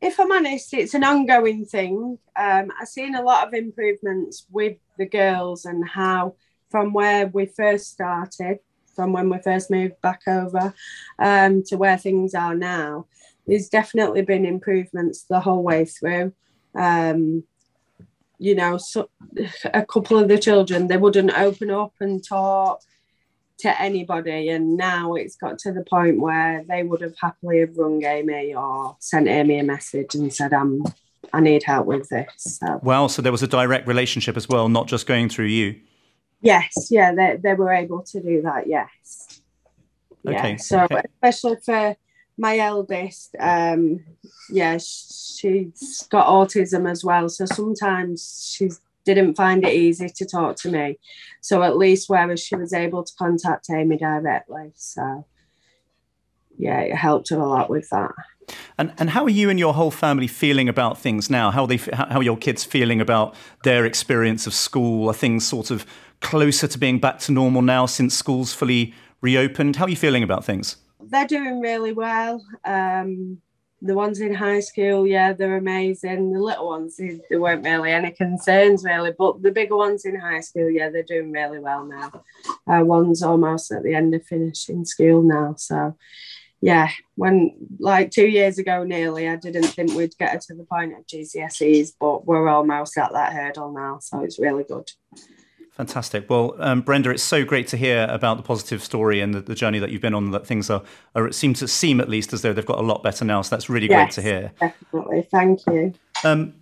if 0.00 0.18
I'm 0.18 0.32
honest, 0.32 0.74
it's 0.74 0.94
an 0.94 1.04
ongoing 1.04 1.64
thing. 1.66 2.18
Um, 2.34 2.72
I've 2.80 2.88
seen 2.88 3.14
a 3.14 3.22
lot 3.22 3.46
of 3.46 3.54
improvements 3.54 4.46
with 4.50 4.78
the 4.98 5.06
girls 5.06 5.64
and 5.64 5.86
how 5.86 6.34
from 6.70 6.92
where 6.92 7.26
we 7.26 7.46
first 7.46 7.90
started 7.90 8.58
from 8.94 9.12
when 9.12 9.28
we 9.28 9.38
first 9.38 9.70
moved 9.70 10.00
back 10.02 10.22
over 10.26 10.74
um, 11.18 11.62
to 11.64 11.76
where 11.76 11.98
things 11.98 12.34
are 12.34 12.54
now. 12.54 13.06
There's 13.46 13.68
definitely 13.68 14.22
been 14.22 14.46
improvements 14.46 15.24
the 15.24 15.40
whole 15.40 15.62
way 15.62 15.84
through. 15.84 16.32
Um, 16.74 17.44
you 18.38 18.54
know, 18.54 18.76
so, 18.76 19.08
a 19.72 19.84
couple 19.84 20.18
of 20.18 20.28
the 20.28 20.38
children 20.38 20.88
they 20.88 20.96
wouldn't 20.96 21.36
open 21.38 21.70
up 21.70 21.92
and 22.00 22.26
talk 22.26 22.82
to 23.62 23.80
anybody. 23.80 24.48
And 24.48 24.76
now 24.76 25.14
it's 25.14 25.36
got 25.36 25.58
to 25.60 25.72
the 25.72 25.84
point 25.84 26.20
where 26.20 26.64
they 26.68 26.82
would 26.82 27.00
have 27.00 27.14
happily 27.20 27.60
have 27.60 27.76
rung 27.76 28.04
Amy 28.04 28.54
or 28.54 28.96
sent 28.98 29.28
Amy 29.28 29.58
a 29.58 29.62
message 29.62 30.14
and 30.14 30.32
said, 30.32 30.52
"I'm, 30.52 30.82
I 31.32 31.40
need 31.40 31.62
help 31.62 31.86
with 31.86 32.08
this." 32.08 32.32
So. 32.36 32.80
Wow, 32.82 33.06
so 33.06 33.22
there 33.22 33.32
was 33.32 33.42
a 33.42 33.48
direct 33.48 33.86
relationship 33.86 34.36
as 34.36 34.48
well, 34.48 34.68
not 34.68 34.88
just 34.88 35.06
going 35.06 35.28
through 35.28 35.46
you. 35.46 35.80
Yes, 36.42 36.88
yeah, 36.90 37.14
they 37.14 37.38
they 37.42 37.54
were 37.54 37.72
able 37.72 38.02
to 38.02 38.20
do 38.20 38.42
that. 38.42 38.66
Yes. 38.66 39.40
Okay. 40.26 40.50
Yeah. 40.50 40.56
So 40.56 40.80
okay. 40.82 41.02
especially 41.14 41.56
for 41.64 41.96
my 42.36 42.58
eldest, 42.58 43.36
um, 43.38 44.04
yeah, 44.50 44.78
she's 44.78 46.06
got 46.10 46.26
autism 46.26 46.90
as 46.90 47.04
well. 47.04 47.28
So 47.28 47.44
sometimes 47.46 48.52
she 48.56 48.70
didn't 49.04 49.34
find 49.34 49.64
it 49.64 49.72
easy 49.72 50.08
to 50.08 50.24
talk 50.24 50.56
to 50.56 50.70
me. 50.70 50.98
So 51.40 51.62
at 51.62 51.76
least 51.76 52.08
whereas 52.08 52.40
she 52.40 52.56
was 52.56 52.72
able 52.72 53.04
to 53.04 53.12
contact 53.18 53.68
Amy 53.70 53.96
directly. 53.96 54.72
So 54.74 55.26
yeah, 56.58 56.80
it 56.80 56.96
helped 56.96 57.30
her 57.30 57.38
a 57.38 57.46
lot 57.46 57.70
with 57.70 57.88
that. 57.90 58.12
And 58.78 58.92
and 58.98 59.10
how 59.10 59.24
are 59.24 59.30
you 59.30 59.50
and 59.50 59.58
your 59.58 59.74
whole 59.74 59.90
family 59.90 60.26
feeling 60.26 60.68
about 60.68 60.98
things 60.98 61.30
now? 61.30 61.50
How 61.50 61.62
are 61.62 61.68
they 61.68 61.76
how 61.76 62.18
are 62.18 62.22
your 62.22 62.36
kids 62.36 62.64
feeling 62.64 63.00
about 63.00 63.34
their 63.64 63.84
experience 63.84 64.46
of 64.46 64.54
school? 64.54 65.08
Are 65.08 65.14
things 65.14 65.46
sort 65.46 65.70
of 65.70 65.86
closer 66.22 66.66
to 66.66 66.78
being 66.78 66.98
back 66.98 67.18
to 67.20 67.32
normal 67.32 67.62
now 67.62 67.86
since 67.86 68.16
school's 68.16 68.54
fully 68.54 68.94
reopened? 69.20 69.76
How 69.76 69.84
are 69.84 69.90
you 69.90 69.96
feeling 69.96 70.22
about 70.22 70.44
things? 70.44 70.76
They're 71.00 71.26
doing 71.26 71.60
really 71.60 71.92
well. 71.92 72.42
Um, 72.64 73.42
the 73.84 73.94
ones 73.94 74.20
in 74.20 74.32
high 74.32 74.60
school, 74.60 75.06
yeah, 75.06 75.32
they're 75.32 75.56
amazing. 75.56 76.32
The 76.32 76.38
little 76.40 76.68
ones, 76.68 76.96
there 76.96 77.40
weren't 77.40 77.64
really 77.64 77.90
any 77.90 78.12
concerns, 78.12 78.84
really. 78.84 79.12
But 79.18 79.42
the 79.42 79.50
bigger 79.50 79.76
ones 79.76 80.04
in 80.04 80.18
high 80.18 80.40
school, 80.40 80.70
yeah, 80.70 80.88
they're 80.88 81.02
doing 81.02 81.32
really 81.32 81.58
well 81.58 81.84
now. 81.84 82.22
Uh, 82.66 82.84
one's 82.84 83.22
almost 83.24 83.72
at 83.72 83.82
the 83.82 83.94
end 83.94 84.14
of 84.14 84.24
finishing 84.24 84.84
school 84.84 85.22
now. 85.22 85.56
So, 85.58 85.96
yeah, 86.60 86.90
when 87.16 87.56
like 87.80 88.12
two 88.12 88.28
years 88.28 88.56
ago 88.58 88.84
nearly, 88.84 89.28
I 89.28 89.34
didn't 89.34 89.64
think 89.64 89.94
we'd 89.94 90.16
get 90.16 90.40
to 90.42 90.54
the 90.54 90.64
point 90.64 90.96
of 90.96 91.04
GCSEs, 91.06 91.94
but 91.98 92.24
we're 92.24 92.48
almost 92.48 92.96
at 92.96 93.12
that 93.12 93.32
hurdle 93.32 93.72
now. 93.72 93.98
So 94.00 94.20
it's 94.20 94.38
really 94.38 94.62
good. 94.62 94.88
Fantastic. 95.72 96.28
Well, 96.28 96.54
um, 96.58 96.82
Brenda, 96.82 97.08
it's 97.08 97.22
so 97.22 97.46
great 97.46 97.66
to 97.68 97.78
hear 97.78 98.06
about 98.10 98.36
the 98.36 98.42
positive 98.42 98.84
story 98.84 99.20
and 99.20 99.32
the, 99.32 99.40
the, 99.40 99.54
journey 99.54 99.78
that 99.78 99.90
you've 99.90 100.02
been 100.02 100.14
on. 100.14 100.30
That 100.30 100.46
things 100.46 100.68
are, 100.68 100.82
are 101.14 101.32
seem 101.32 101.54
to 101.54 101.66
seem 101.66 101.98
at 101.98 102.10
least 102.10 102.34
as 102.34 102.42
though 102.42 102.52
they've 102.52 102.66
got 102.66 102.78
a 102.78 102.82
lot 102.82 103.02
better 103.02 103.24
now. 103.24 103.40
So 103.40 103.56
that's 103.56 103.70
really 103.70 103.88
yes, 103.88 103.98
great 103.98 104.10
to 104.12 104.22
hear. 104.22 104.52
Definitely. 104.60 105.26
Thank 105.30 105.66
you. 105.66 105.94
Um, 106.24 106.52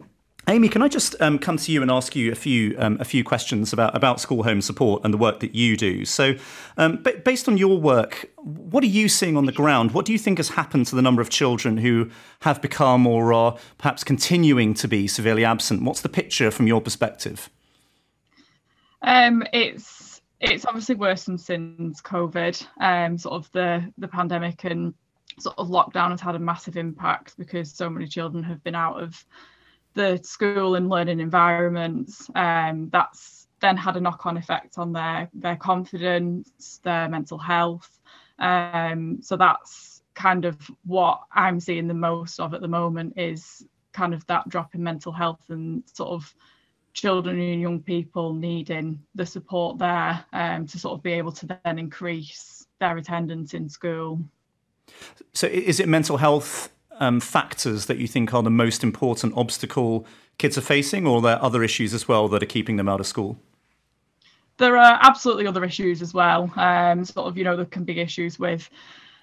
Amy, 0.48 0.68
can 0.68 0.80
I 0.80 0.88
just 0.88 1.20
um, 1.20 1.38
come 1.38 1.56
to 1.56 1.72
you 1.72 1.82
and 1.82 1.90
ask 1.90 2.14
you 2.14 2.30
a 2.30 2.34
few 2.36 2.76
um, 2.78 2.98
a 3.00 3.04
few 3.04 3.24
questions 3.24 3.72
about 3.72 3.96
about 3.96 4.20
school 4.20 4.44
home 4.44 4.60
support 4.60 5.02
and 5.04 5.12
the 5.12 5.18
work 5.18 5.40
that 5.40 5.56
you 5.56 5.76
do? 5.76 6.04
So, 6.04 6.34
um, 6.76 7.04
based 7.24 7.48
on 7.48 7.58
your 7.58 7.80
work, 7.80 8.30
what 8.36 8.84
are 8.84 8.88
you 8.88 9.08
seeing 9.08 9.36
on 9.36 9.46
the 9.46 9.52
ground? 9.52 9.90
What 9.90 10.06
do 10.06 10.12
you 10.12 10.18
think 10.18 10.38
has 10.38 10.50
happened 10.50 10.86
to 10.86 10.96
the 10.96 11.02
number 11.02 11.20
of 11.20 11.30
children 11.30 11.78
who 11.78 12.10
have 12.42 12.62
become 12.62 13.08
or 13.08 13.32
are 13.32 13.58
perhaps 13.76 14.04
continuing 14.04 14.72
to 14.74 14.86
be 14.86 15.08
severely 15.08 15.44
absent? 15.44 15.82
What's 15.82 16.00
the 16.00 16.08
picture 16.08 16.52
from 16.52 16.68
your 16.68 16.80
perspective? 16.80 17.50
Um, 19.02 19.44
it's 19.52 20.20
it's 20.40 20.64
obviously 20.64 20.94
worsened 20.94 21.40
since 21.40 22.00
COVID. 22.00 22.66
Um, 22.80 23.18
sort 23.18 23.34
of 23.34 23.52
the 23.52 23.92
the 23.98 24.08
pandemic 24.08 24.64
and 24.64 24.94
sort 25.38 25.58
of 25.58 25.68
lockdown 25.68 26.10
has 26.10 26.20
had 26.20 26.34
a 26.34 26.40
massive 26.40 26.76
impact 26.76 27.36
because 27.38 27.72
so 27.72 27.88
many 27.88 28.06
children 28.06 28.42
have 28.44 28.62
been 28.62 28.74
out 28.74 29.02
of 29.02 29.24
the 29.94 30.20
school 30.22 30.74
and 30.74 30.88
learning 30.88 31.20
environments. 31.20 32.28
Um, 32.34 32.88
that's 32.90 33.48
then 33.60 33.76
had 33.76 33.96
a 33.96 34.00
knock-on 34.00 34.36
effect 34.36 34.78
on 34.78 34.92
their 34.92 35.28
their 35.34 35.56
confidence, 35.56 36.80
their 36.82 37.08
mental 37.08 37.38
health. 37.38 38.00
Um, 38.38 39.18
so 39.22 39.36
that's 39.36 40.02
kind 40.14 40.44
of 40.44 40.58
what 40.84 41.22
I'm 41.32 41.60
seeing 41.60 41.86
the 41.88 41.94
most 41.94 42.40
of 42.40 42.54
at 42.54 42.60
the 42.60 42.68
moment 42.68 43.14
is 43.16 43.66
kind 43.92 44.14
of 44.14 44.26
that 44.26 44.48
drop 44.48 44.74
in 44.74 44.82
mental 44.82 45.12
health 45.12 45.44
and 45.48 45.82
sort 45.92 46.10
of 46.10 46.34
children 46.92 47.40
and 47.40 47.60
young 47.60 47.80
people 47.80 48.34
needing 48.34 49.00
the 49.14 49.26
support 49.26 49.78
there 49.78 50.24
um, 50.32 50.66
to 50.66 50.78
sort 50.78 50.98
of 50.98 51.02
be 51.02 51.12
able 51.12 51.32
to 51.32 51.46
then 51.64 51.78
increase 51.78 52.66
their 52.78 52.96
attendance 52.96 53.54
in 53.54 53.68
school. 53.68 54.20
So, 55.32 55.46
is 55.46 55.78
it 55.78 55.88
mental 55.88 56.16
health 56.16 56.70
um, 56.98 57.20
factors 57.20 57.86
that 57.86 57.98
you 57.98 58.06
think 58.06 58.34
are 58.34 58.42
the 58.42 58.50
most 58.50 58.82
important 58.82 59.34
obstacle 59.36 60.06
kids 60.38 60.58
are 60.58 60.62
facing, 60.62 61.06
or 61.06 61.18
are 61.18 61.22
there 61.22 61.42
other 61.42 61.62
issues 61.62 61.94
as 61.94 62.08
well 62.08 62.28
that 62.28 62.42
are 62.42 62.46
keeping 62.46 62.76
them 62.76 62.88
out 62.88 63.00
of 63.00 63.06
school? 63.06 63.38
There 64.56 64.76
are 64.76 64.98
absolutely 65.00 65.46
other 65.46 65.64
issues 65.64 66.02
as 66.02 66.12
well. 66.12 66.52
Um, 66.56 67.04
sort 67.04 67.28
of, 67.28 67.38
you 67.38 67.44
know, 67.44 67.56
there 67.56 67.64
can 67.64 67.84
be 67.84 68.00
issues 68.00 68.38
with 68.38 68.68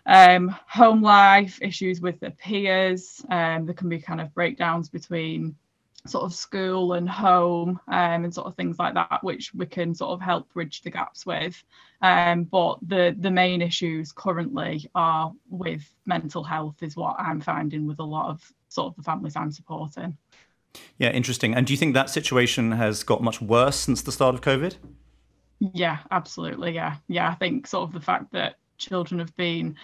um, 0.07 0.55
home 0.67 1.01
life, 1.01 1.59
issues 1.62 2.01
with 2.01 2.19
their 2.19 2.31
peers. 2.31 3.24
Um, 3.29 3.65
there 3.65 3.75
can 3.75 3.89
be 3.89 4.00
kind 4.00 4.21
of 4.21 4.33
breakdowns 4.33 4.89
between 4.89 5.55
sort 6.09 6.23
of 6.23 6.33
school 6.33 6.93
and 6.93 7.09
home 7.09 7.79
um, 7.87 8.23
and 8.23 8.33
sort 8.33 8.47
of 8.47 8.55
things 8.55 8.79
like 8.79 8.93
that, 8.93 9.19
which 9.21 9.53
we 9.53 9.65
can 9.65 9.93
sort 9.93 10.11
of 10.11 10.21
help 10.21 10.51
bridge 10.53 10.81
the 10.81 10.89
gaps 10.89 11.25
with. 11.25 11.63
Um, 12.01 12.43
but 12.43 12.79
the 12.81 13.15
the 13.19 13.31
main 13.31 13.61
issues 13.61 14.11
currently 14.11 14.89
are 14.95 15.33
with 15.49 15.83
mental 16.05 16.43
health, 16.43 16.81
is 16.83 16.95
what 16.95 17.15
I'm 17.19 17.41
finding 17.41 17.87
with 17.87 17.99
a 17.99 18.03
lot 18.03 18.29
of 18.29 18.53
sort 18.69 18.87
of 18.87 18.95
the 18.95 19.03
families 19.03 19.35
I'm 19.35 19.51
supporting. 19.51 20.17
Yeah, 20.97 21.11
interesting. 21.11 21.55
And 21.55 21.65
do 21.65 21.73
you 21.73 21.77
think 21.77 21.93
that 21.93 22.09
situation 22.09 22.71
has 22.71 23.03
got 23.03 23.23
much 23.23 23.41
worse 23.41 23.75
since 23.75 24.01
the 24.01 24.11
start 24.11 24.35
of 24.35 24.41
COVID? 24.41 24.75
Yeah, 25.59 25.99
absolutely. 26.11 26.73
Yeah, 26.73 26.97
yeah. 27.07 27.29
I 27.29 27.35
think 27.35 27.67
sort 27.67 27.87
of 27.87 27.93
the 27.93 28.05
fact 28.05 28.31
that 28.33 28.55
children 28.77 29.19
have 29.19 29.35
been 29.35 29.75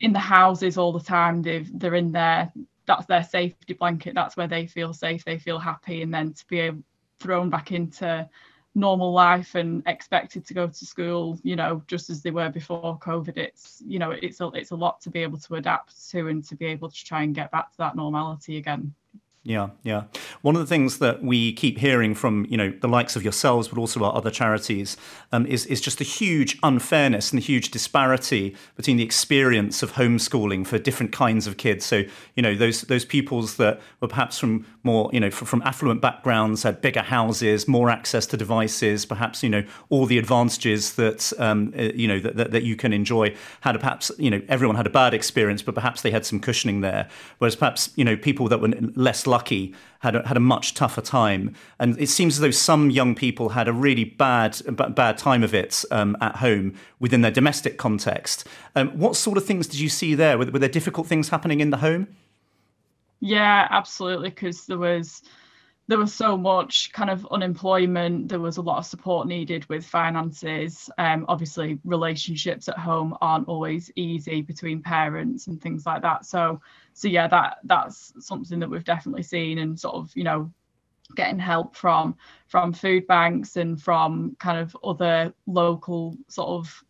in 0.00 0.12
the 0.12 0.18
houses 0.18 0.78
all 0.78 0.92
the 0.92 1.00
time. 1.00 1.42
They've 1.42 1.70
they're 1.78 1.94
in 1.94 2.12
there 2.12 2.52
that's 2.86 3.06
their 3.06 3.24
safety 3.24 3.74
blanket 3.74 4.14
that's 4.14 4.36
where 4.36 4.48
they 4.48 4.66
feel 4.66 4.92
safe 4.92 5.24
they 5.24 5.38
feel 5.38 5.58
happy 5.58 6.02
and 6.02 6.12
then 6.12 6.32
to 6.32 6.46
be 6.46 6.70
thrown 7.18 7.50
back 7.50 7.72
into 7.72 8.28
normal 8.74 9.12
life 9.12 9.54
and 9.54 9.82
expected 9.86 10.44
to 10.44 10.52
go 10.52 10.66
to 10.66 10.84
school 10.84 11.38
you 11.42 11.54
know 11.54 11.82
just 11.86 12.10
as 12.10 12.22
they 12.22 12.30
were 12.30 12.48
before 12.48 12.98
covid 12.98 13.36
it's 13.36 13.82
you 13.86 13.98
know 13.98 14.10
it's 14.10 14.40
a, 14.40 14.48
it's 14.48 14.72
a 14.72 14.76
lot 14.76 15.00
to 15.00 15.10
be 15.10 15.20
able 15.20 15.38
to 15.38 15.54
adapt 15.54 16.10
to 16.10 16.28
and 16.28 16.44
to 16.44 16.56
be 16.56 16.66
able 16.66 16.90
to 16.90 17.04
try 17.04 17.22
and 17.22 17.34
get 17.34 17.50
back 17.52 17.70
to 17.70 17.78
that 17.78 17.94
normality 17.94 18.56
again 18.56 18.92
yeah, 19.46 19.68
yeah. 19.82 20.04
One 20.40 20.56
of 20.56 20.62
the 20.62 20.66
things 20.66 21.00
that 21.00 21.22
we 21.22 21.52
keep 21.52 21.76
hearing 21.76 22.14
from 22.14 22.46
you 22.48 22.56
know 22.56 22.72
the 22.80 22.88
likes 22.88 23.14
of 23.14 23.22
yourselves, 23.22 23.68
but 23.68 23.78
also 23.78 24.02
our 24.02 24.14
other 24.14 24.30
charities, 24.30 24.96
um, 25.32 25.44
is 25.44 25.66
is 25.66 25.82
just 25.82 25.98
the 25.98 26.04
huge 26.04 26.58
unfairness 26.62 27.30
and 27.30 27.42
the 27.42 27.44
huge 27.44 27.70
disparity 27.70 28.56
between 28.74 28.96
the 28.96 29.02
experience 29.02 29.82
of 29.82 29.92
homeschooling 29.92 30.66
for 30.66 30.78
different 30.78 31.12
kinds 31.12 31.46
of 31.46 31.58
kids. 31.58 31.84
So 31.84 32.04
you 32.34 32.42
know 32.42 32.54
those 32.54 32.82
those 32.82 33.04
pupils 33.04 33.58
that 33.58 33.82
were 34.00 34.08
perhaps 34.08 34.38
from 34.38 34.64
more 34.82 35.10
you 35.12 35.20
know 35.20 35.30
from 35.30 35.60
affluent 35.60 36.00
backgrounds 36.00 36.62
had 36.62 36.80
bigger 36.80 37.02
houses, 37.02 37.68
more 37.68 37.90
access 37.90 38.24
to 38.28 38.38
devices, 38.38 39.04
perhaps 39.04 39.42
you 39.42 39.50
know 39.50 39.62
all 39.90 40.06
the 40.06 40.16
advantages 40.16 40.94
that 40.94 41.34
um, 41.38 41.74
uh, 41.78 41.82
you 41.82 42.08
know 42.08 42.18
that, 42.18 42.36
that, 42.36 42.50
that 42.52 42.62
you 42.62 42.76
can 42.76 42.94
enjoy. 42.94 43.34
Had 43.60 43.78
perhaps 43.78 44.10
you 44.16 44.30
know 44.30 44.40
everyone 44.48 44.76
had 44.76 44.86
a 44.86 44.90
bad 44.90 45.12
experience, 45.12 45.60
but 45.60 45.74
perhaps 45.74 46.00
they 46.00 46.10
had 46.10 46.24
some 46.24 46.40
cushioning 46.40 46.80
there. 46.80 47.10
Whereas 47.36 47.56
perhaps 47.56 47.90
you 47.96 48.06
know 48.06 48.16
people 48.16 48.48
that 48.48 48.60
were 48.62 48.70
less 48.94 49.26
lucky 49.34 49.64
had 50.04 50.14
a, 50.16 50.20
had 50.28 50.36
a 50.36 50.46
much 50.54 50.66
tougher 50.74 51.00
time. 51.00 51.42
And 51.78 51.98
it 51.98 52.08
seems 52.08 52.34
as 52.36 52.40
though 52.40 52.56
some 52.70 52.90
young 52.90 53.14
people 53.14 53.46
had 53.58 53.66
a 53.68 53.72
really 53.72 54.04
bad 54.26 54.52
bad 55.02 55.16
time 55.18 55.42
of 55.48 55.52
it 55.62 55.84
um, 55.90 56.16
at 56.20 56.34
home 56.36 56.74
within 57.00 57.22
their 57.22 57.34
domestic 57.40 57.74
context. 57.86 58.46
Um, 58.76 58.88
what 59.02 59.16
sort 59.16 59.36
of 59.38 59.44
things 59.44 59.66
did 59.66 59.80
you 59.80 59.88
see 59.88 60.14
there? 60.14 60.36
Were, 60.38 60.50
were 60.52 60.62
there 60.64 60.76
difficult 60.78 61.06
things 61.06 61.30
happening 61.30 61.60
in 61.60 61.70
the 61.70 61.78
home? 61.78 62.06
Yeah, 63.20 63.66
absolutely. 63.70 64.28
Because 64.28 64.66
there 64.66 64.82
was 64.90 65.22
there 65.86 65.98
was 65.98 66.14
so 66.14 66.36
much 66.36 66.92
kind 66.92 67.10
of 67.10 67.26
unemployment. 67.30 68.28
There 68.28 68.40
was 68.40 68.56
a 68.56 68.62
lot 68.62 68.78
of 68.78 68.86
support 68.86 69.26
needed 69.26 69.68
with 69.68 69.84
finances. 69.84 70.88
Um, 70.96 71.26
obviously, 71.28 71.78
relationships 71.84 72.68
at 72.68 72.78
home 72.78 73.16
aren't 73.20 73.48
always 73.48 73.90
easy 73.94 74.40
between 74.40 74.82
parents 74.82 75.46
and 75.46 75.60
things 75.60 75.84
like 75.84 76.00
that. 76.02 76.24
So, 76.24 76.60
so 76.94 77.08
yeah, 77.08 77.28
that 77.28 77.58
that's 77.64 78.14
something 78.18 78.58
that 78.60 78.70
we've 78.70 78.84
definitely 78.84 79.24
seen, 79.24 79.58
and 79.58 79.78
sort 79.78 79.96
of 79.96 80.10
you 80.14 80.24
know, 80.24 80.50
getting 81.16 81.38
help 81.38 81.76
from 81.76 82.16
from 82.46 82.72
food 82.72 83.06
banks 83.06 83.56
and 83.56 83.80
from 83.80 84.36
kind 84.40 84.58
of 84.58 84.74
other 84.82 85.34
local 85.46 86.16
sort 86.28 86.48
of 86.48 86.82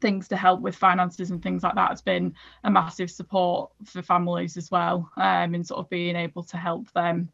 things 0.00 0.28
to 0.28 0.36
help 0.36 0.60
with 0.60 0.76
finances 0.76 1.32
and 1.32 1.42
things 1.42 1.64
like 1.64 1.74
that 1.74 1.90
has 1.90 2.00
been 2.00 2.32
a 2.62 2.70
massive 2.70 3.10
support 3.10 3.72
for 3.84 4.02
families 4.02 4.56
as 4.56 4.70
well 4.70 5.10
um, 5.16 5.52
in 5.52 5.64
sort 5.64 5.80
of 5.80 5.90
being 5.90 6.14
able 6.14 6.44
to 6.44 6.56
help 6.56 6.88
them 6.92 7.28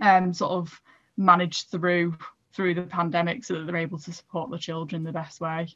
um, 0.00 0.32
sort 0.32 0.52
of 0.52 0.80
manage 1.16 1.68
through 1.68 2.16
through 2.52 2.74
the 2.74 2.82
pandemic 2.82 3.44
so 3.44 3.54
that 3.54 3.66
they're 3.66 3.76
able 3.76 3.98
to 3.98 4.12
support 4.12 4.50
the 4.50 4.58
children 4.58 5.04
the 5.04 5.12
best 5.12 5.40
way. 5.40 5.68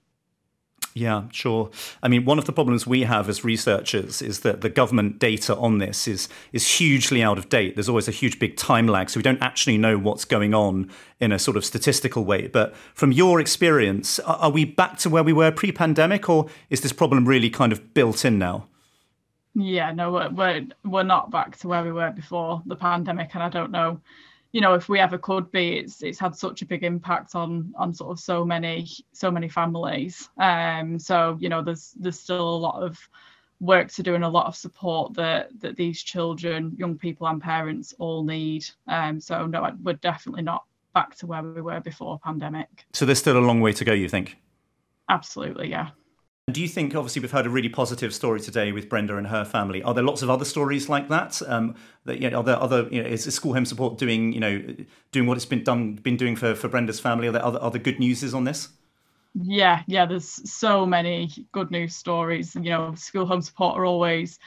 Yeah, 0.95 1.25
sure. 1.31 1.71
I 2.02 2.09
mean, 2.09 2.25
one 2.25 2.38
of 2.38 2.47
the 2.47 2.52
problems 2.52 2.85
we 2.85 3.02
have 3.02 3.29
as 3.29 3.45
researchers 3.45 4.21
is 4.21 4.40
that 4.40 4.61
the 4.61 4.69
government 4.69 5.21
data 5.21 5.55
on 5.57 5.79
this 5.79 6.09
is 6.09 6.29
is 6.52 6.79
hugely 6.79 7.23
out 7.23 7.38
of 7.38 7.49
date. 7.49 7.76
There's 7.76 7.88
always 7.88 8.09
a 8.09 8.12
huge 8.12 8.40
big 8.40 8.57
time 8.57 8.88
lag, 8.88 9.09
so 9.09 9.19
we 9.19 9.23
don't 9.23 9.40
actually 9.40 9.79
know 9.79 9.99
what's 9.99 10.25
going 10.25 10.52
on 10.52 10.90
in 11.21 11.31
a 11.31 11.38
sort 11.38 11.57
of 11.57 11.64
statistical 11.64 12.25
way. 12.25 12.49
But 12.49 12.75
from 12.95 13.12
your 13.12 13.40
experience, 13.40 14.19
are 14.21 14.50
we 14.50 14.64
back 14.64 14.99
to 14.99 15.11
where 15.11 15.23
we 15.23 15.33
were 15.33 15.52
pre-pandemic, 15.52 16.29
or 16.29 16.49
is 16.71 16.81
this 16.81 16.93
problem 16.93 17.25
really 17.25 17.50
kind 17.50 17.73
of 17.73 17.95
built 17.95 18.25
in 18.25 18.38
now? 18.38 18.67
Yeah, 19.54 19.92
no, 19.92 20.12
we're 20.12 20.30
we're, 20.30 20.66
we're 20.85 21.02
not 21.02 21.30
back 21.30 21.57
to 21.59 21.69
where 21.69 21.85
we 21.85 21.92
were 21.92 22.11
before 22.11 22.62
the 22.66 22.76
pandemic, 22.76 23.35
and 23.35 23.42
I 23.42 23.49
don't 23.49 23.71
know 23.71 24.00
you 24.52 24.61
know 24.61 24.75
if 24.75 24.88
we 24.88 24.99
ever 24.99 25.19
could 25.19 25.50
be 25.50 25.78
it's 25.78 26.02
it's 26.02 26.19
had 26.19 26.35
such 26.35 26.62
a 26.62 26.66
big 26.66 26.83
impact 26.83 27.35
on 27.35 27.73
on 27.76 27.95
sort 27.95 28.11
of 28.11 28.19
so 28.19 28.45
many 28.45 28.88
so 29.12 29.30
many 29.30 29.49
families. 29.49 30.28
Um 30.38 30.99
so 30.99 31.37
you 31.40 31.49
know 31.49 31.62
there's 31.62 31.92
there's 31.99 32.19
still 32.19 32.49
a 32.49 32.57
lot 32.57 32.83
of 32.83 32.99
work 33.61 33.90
to 33.92 34.02
do 34.02 34.14
and 34.14 34.25
a 34.25 34.28
lot 34.28 34.47
of 34.47 34.57
support 34.57 35.14
that 35.14 35.50
that 35.61 35.76
these 35.76 36.02
children 36.02 36.75
young 36.78 36.97
people 36.97 37.26
and 37.26 37.40
parents 37.40 37.95
all 37.99 38.25
need. 38.25 38.66
Um 38.87 39.21
so 39.21 39.47
no 39.47 39.76
we're 39.83 39.95
definitely 39.95 40.42
not 40.42 40.64
back 40.95 41.14
to 41.16 41.26
where 41.26 41.42
we 41.42 41.61
were 41.61 41.80
before 41.80 42.19
pandemic. 42.19 42.87
So 42.92 43.07
there's 43.07 43.19
still 43.19 43.38
a 43.38 43.38
long 43.38 43.61
way 43.61 43.73
to 43.73 43.85
go 43.85 43.92
you 43.92 44.09
think? 44.09 44.37
Absolutely 45.09 45.69
yeah 45.71 45.90
do 46.50 46.61
you 46.61 46.68
think, 46.68 46.94
obviously, 46.94 47.23
we've 47.23 47.30
heard 47.30 47.47
a 47.47 47.50
really 47.50 47.68
positive 47.68 48.14
story 48.14 48.40
today 48.40 48.73
with 48.73 48.88
Brenda 48.88 49.16
and 49.16 49.26
her 49.26 49.44
family. 49.44 49.82
Are 49.82 49.94
there 49.94 50.04
lots 50.04 50.23
of 50.23 50.30
other 50.30 50.44
stories 50.44 50.88
like 50.88 51.09
that? 51.09 51.40
Um, 51.47 51.75
that 52.04 52.20
you 52.20 52.30
know, 52.30 52.38
are 52.38 52.44
there 52.44 52.61
other? 52.61 52.88
You 52.90 53.02
know, 53.02 53.09
is, 53.09 53.26
is 53.26 53.35
school 53.35 53.54
home 53.54 53.64
support 53.64 53.99
doing, 53.99 54.32
you 54.32 54.40
know, 54.40 54.62
doing 55.12 55.26
what 55.26 55.37
it's 55.37 55.47
been 55.47 55.64
done, 55.64 55.94
been 55.94 56.16
doing 56.16 56.37
for 56.37 56.54
for 56.54 56.68
Brenda's 56.68 57.00
family? 57.00 57.28
Are 57.28 57.32
there 57.32 57.44
other 57.44 57.62
other 57.62 57.78
good 57.78 58.00
newses 58.00 58.35
on 58.35 58.44
this? 58.44 58.68
Yeah, 59.35 59.82
yeah. 59.87 60.06
There's 60.06 60.50
so 60.50 60.85
many 60.85 61.30
good 61.52 61.70
news 61.70 61.94
stories. 61.94 62.54
You 62.54 62.70
know, 62.70 62.94
school 62.94 63.26
home 63.26 63.42
support 63.42 63.78
are 63.78 63.85
always 63.85 64.38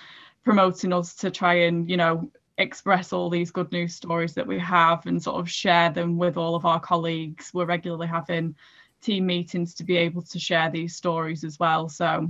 promoting 0.43 0.91
us 0.91 1.15
to 1.15 1.31
try 1.31 1.53
and 1.53 1.89
you 1.89 1.97
know 1.97 2.29
express 2.57 3.13
all 3.13 3.29
these 3.29 3.49
good 3.49 3.71
news 3.71 3.95
stories 3.95 4.33
that 4.33 4.45
we 4.45 4.59
have 4.59 5.05
and 5.05 5.21
sort 5.23 5.39
of 5.39 5.49
share 5.49 5.89
them 5.89 6.17
with 6.17 6.37
all 6.37 6.55
of 6.55 6.65
our 6.65 6.79
colleagues. 6.79 7.51
We're 7.53 7.65
regularly 7.65 8.07
having 8.07 8.55
team 9.03 9.25
meetings 9.25 9.73
to 9.75 9.83
be 9.83 9.97
able 9.97 10.21
to 10.21 10.39
share 10.39 10.69
these 10.71 10.95
stories 10.95 11.43
as 11.43 11.59
well. 11.59 11.89
So 11.89 12.29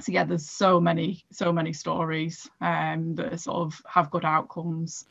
so 0.00 0.12
yeah, 0.12 0.24
there's 0.24 0.48
so 0.48 0.80
many, 0.80 1.24
so 1.32 1.52
many 1.52 1.72
stories 1.72 2.48
um, 2.60 3.16
that 3.16 3.40
sort 3.40 3.58
of 3.58 3.82
have 3.88 4.10
good 4.10 4.24
outcomes. 4.24 5.04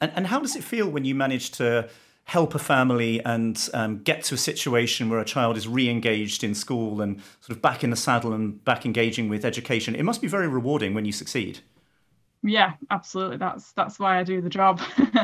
And, 0.00 0.12
and 0.16 0.26
how 0.26 0.40
does 0.40 0.56
it 0.56 0.64
feel 0.64 0.88
when 0.88 1.04
you 1.04 1.14
manage 1.14 1.52
to 1.52 1.88
help 2.24 2.54
a 2.54 2.58
family 2.58 3.24
and 3.24 3.68
um, 3.74 4.02
get 4.02 4.24
to 4.24 4.34
a 4.34 4.38
situation 4.38 5.08
where 5.08 5.20
a 5.20 5.24
child 5.24 5.56
is 5.56 5.68
re-engaged 5.68 6.42
in 6.42 6.54
school 6.54 7.00
and 7.00 7.20
sort 7.40 7.56
of 7.56 7.62
back 7.62 7.84
in 7.84 7.90
the 7.90 7.96
saddle 7.96 8.32
and 8.32 8.64
back 8.64 8.84
engaging 8.84 9.28
with 9.28 9.44
education? 9.44 9.94
It 9.94 10.02
must 10.02 10.20
be 10.20 10.28
very 10.28 10.48
rewarding 10.48 10.94
when 10.94 11.04
you 11.04 11.12
succeed. 11.12 11.60
Yeah, 12.42 12.74
absolutely. 12.90 13.38
That's 13.38 13.72
that's 13.72 13.98
why 13.98 14.18
I 14.18 14.22
do 14.22 14.42
the 14.42 14.50
job. 14.50 14.78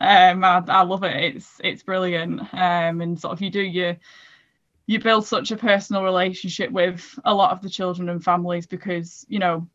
um, 0.00 0.44
I, 0.44 0.62
I, 0.68 0.82
love 0.82 1.04
it. 1.04 1.36
It's 1.36 1.58
it's 1.64 1.82
brilliant. 1.82 2.40
Um, 2.52 3.00
and 3.00 3.18
sort 3.18 3.32
of 3.32 3.40
you 3.40 3.48
do 3.48 3.62
your 3.62 3.96
you 4.86 5.00
build 5.00 5.26
such 5.26 5.50
a 5.50 5.56
personal 5.56 6.04
relationship 6.04 6.70
with 6.70 7.18
a 7.24 7.34
lot 7.34 7.50
of 7.50 7.60
the 7.60 7.70
children 7.70 8.08
and 8.08 8.22
families 8.22 8.66
because 8.66 9.26
you 9.28 9.38
know 9.38 9.66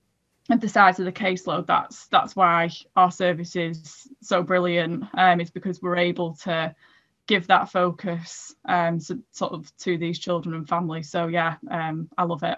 at 0.49 0.61
the 0.61 0.69
size 0.69 0.99
of 0.99 1.05
the 1.05 1.11
caseload 1.11 1.67
that's 1.67 2.07
that's 2.07 2.35
why 2.35 2.69
our 2.95 3.11
service 3.11 3.55
is 3.55 4.07
so 4.21 4.41
brilliant. 4.41 5.03
Um 5.17 5.39
it's 5.39 5.51
because 5.51 5.81
we're 5.81 5.97
able 5.97 6.35
to 6.43 6.73
give 7.27 7.47
that 7.47 7.71
focus 7.71 8.55
um 8.67 8.99
so, 8.99 9.19
sort 9.31 9.53
of 9.53 9.75
to 9.77 9.97
these 9.97 10.19
children 10.19 10.55
and 10.55 10.67
families. 10.67 11.09
So 11.09 11.27
yeah 11.27 11.55
um 11.69 12.09
i 12.17 12.23
love 12.23 12.43
it. 12.43 12.57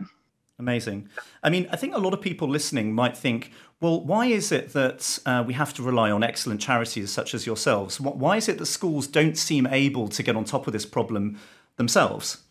Amazing. 0.60 1.10
I 1.41 1.50
mean 1.50 1.67
i 1.72 1.75
think 1.75 1.95
a 1.95 2.00
lot 2.00 2.13
of 2.13 2.22
people 2.22 2.48
listening 2.48 2.93
might 2.93 3.17
think 3.17 3.51
well 3.81 4.05
why 4.05 4.27
is 4.27 4.51
it 4.51 4.72
that 4.74 5.19
uh, 5.25 5.43
we 5.45 5.53
have 5.53 5.74
to 5.74 5.83
rely 5.83 6.10
on 6.10 6.24
excellent 6.24 6.62
charities 6.62 7.12
such 7.12 7.33
as 7.33 7.45
yourselves? 7.45 8.00
Why 8.00 8.38
is 8.38 8.48
it 8.48 8.60
that 8.60 8.67
schools 8.67 9.07
don't 9.07 9.38
seem 9.38 9.67
able 9.67 10.07
to 10.07 10.24
get 10.24 10.38
on 10.38 10.45
top 10.45 10.67
of 10.67 10.74
this 10.74 10.86
problem 10.86 11.38
themselves? 11.77 12.41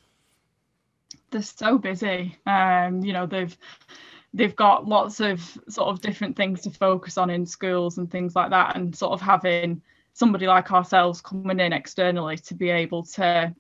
They're 1.31 1.43
so 1.43 1.79
busy. 1.79 2.37
Um, 2.47 3.05
you 3.05 3.13
know, 3.13 3.27
they've 3.27 3.57
they've 4.35 4.57
got 4.57 4.87
lots 4.87 5.21
of 5.21 5.41
sort 5.69 5.89
of 5.89 6.01
different 6.01 6.37
things 6.37 6.63
to 6.63 6.71
focus 6.71 7.19
on 7.19 7.31
in 7.31 7.47
schools 7.47 7.99
and 7.99 8.11
things 8.11 8.37
like 8.37 8.51
that, 8.51 8.77
and 8.77 8.95
sort 8.95 9.13
of 9.13 9.21
having 9.21 9.83
somebody 10.15 10.47
like 10.47 10.73
ourselves 10.73 11.21
coming 11.21 11.61
in 11.61 11.73
externally 11.73 12.37
to 12.37 12.55
be 12.55 12.71
able 12.71 13.03
to 13.03 13.55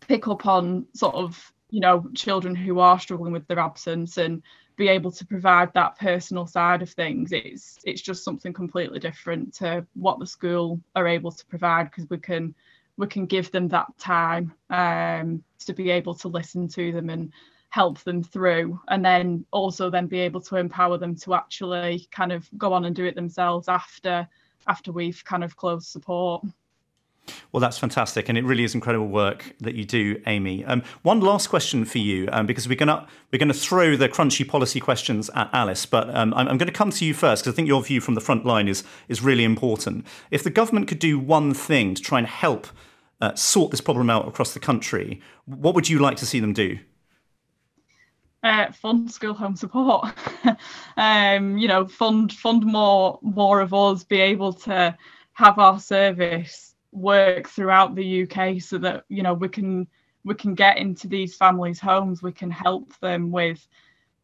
pick 0.00 0.28
up 0.28 0.46
on 0.46 0.86
sort 0.94 1.14
of 1.14 1.52
you 1.70 1.80
know 1.80 2.04
children 2.14 2.54
who 2.54 2.78
are 2.78 3.00
struggling 3.00 3.32
with 3.32 3.46
their 3.46 3.58
absence 3.58 4.16
and 4.16 4.42
be 4.76 4.88
able 4.88 5.10
to 5.10 5.26
provide 5.26 5.72
that 5.74 5.98
personal 5.98 6.46
side 6.46 6.82
of 6.82 6.90
things 6.90 7.32
it's 7.32 7.78
it's 7.84 8.00
just 8.00 8.24
something 8.24 8.52
completely 8.52 9.00
different 9.00 9.52
to 9.52 9.84
what 9.94 10.18
the 10.20 10.26
school 10.26 10.80
are 10.94 11.08
able 11.08 11.32
to 11.32 11.44
provide 11.46 11.90
because 11.90 12.08
we 12.08 12.18
can 12.18 12.54
we 12.98 13.06
can 13.06 13.24
give 13.24 13.50
them 13.52 13.68
that 13.68 13.86
time 13.96 14.52
um, 14.68 15.42
to 15.64 15.72
be 15.72 15.88
able 15.88 16.14
to 16.16 16.28
listen 16.28 16.68
to 16.68 16.92
them 16.92 17.08
and 17.08 17.32
help 17.70 18.00
them 18.00 18.22
through 18.22 18.78
and 18.88 19.04
then 19.04 19.44
also 19.52 19.88
then 19.88 20.06
be 20.06 20.18
able 20.18 20.40
to 20.40 20.56
empower 20.56 20.98
them 20.98 21.14
to 21.14 21.34
actually 21.34 22.06
kind 22.10 22.32
of 22.32 22.48
go 22.58 22.72
on 22.72 22.84
and 22.84 22.96
do 22.96 23.04
it 23.04 23.14
themselves 23.14 23.68
after 23.68 24.28
after 24.66 24.92
we've 24.92 25.24
kind 25.24 25.44
of 25.44 25.56
closed 25.56 25.86
support 25.86 26.44
well, 27.52 27.60
that's 27.60 27.78
fantastic, 27.78 28.28
and 28.28 28.38
it 28.38 28.44
really 28.44 28.64
is 28.64 28.74
incredible 28.74 29.08
work 29.08 29.54
that 29.60 29.74
you 29.74 29.84
do, 29.84 30.20
Amy. 30.26 30.64
Um, 30.64 30.82
one 31.02 31.20
last 31.20 31.48
question 31.48 31.84
for 31.84 31.98
you, 31.98 32.28
um, 32.32 32.46
because 32.46 32.68
we're 32.68 32.76
gonna 32.76 33.06
we're 33.32 33.38
gonna 33.38 33.54
throw 33.54 33.96
the 33.96 34.08
crunchy 34.08 34.46
policy 34.46 34.80
questions 34.80 35.30
at 35.34 35.50
Alice, 35.52 35.86
but 35.86 36.08
um, 36.14 36.32
I'm, 36.34 36.48
I'm 36.48 36.58
going 36.58 36.68
to 36.68 36.72
come 36.72 36.90
to 36.90 37.04
you 37.04 37.14
first 37.14 37.42
because 37.42 37.54
I 37.54 37.56
think 37.56 37.68
your 37.68 37.82
view 37.82 38.00
from 38.00 38.14
the 38.14 38.20
front 38.20 38.44
line 38.44 38.68
is 38.68 38.84
is 39.08 39.22
really 39.22 39.44
important. 39.44 40.06
If 40.30 40.42
the 40.42 40.50
government 40.50 40.88
could 40.88 40.98
do 40.98 41.18
one 41.18 41.54
thing 41.54 41.94
to 41.94 42.02
try 42.02 42.18
and 42.18 42.26
help 42.26 42.66
uh, 43.20 43.34
sort 43.34 43.70
this 43.70 43.80
problem 43.80 44.10
out 44.10 44.26
across 44.28 44.54
the 44.54 44.60
country, 44.60 45.20
what 45.46 45.74
would 45.74 45.88
you 45.88 45.98
like 45.98 46.16
to 46.18 46.26
see 46.26 46.40
them 46.40 46.52
do? 46.52 46.78
Uh, 48.42 48.70
fund 48.70 49.10
school 49.10 49.34
home 49.34 49.56
support. 49.56 50.12
um, 50.96 51.58
you 51.58 51.66
know, 51.66 51.86
fund 51.86 52.32
fund 52.32 52.64
more 52.64 53.18
more 53.22 53.60
of 53.60 53.74
us, 53.74 54.04
be 54.04 54.20
able 54.20 54.52
to 54.52 54.96
have 55.32 55.58
our 55.58 55.80
service 55.80 56.74
work 56.92 57.48
throughout 57.48 57.94
the 57.94 58.22
UK 58.22 58.60
so 58.62 58.78
that 58.78 59.04
you 59.08 59.22
know 59.22 59.34
we 59.34 59.48
can 59.48 59.88
we 60.24 60.34
can 60.34 60.54
get 60.54 60.78
into 60.78 61.08
these 61.08 61.34
families' 61.34 61.80
homes, 61.80 62.22
we 62.22 62.32
can 62.32 62.50
help 62.50 62.96
them 63.00 63.32
with 63.32 63.66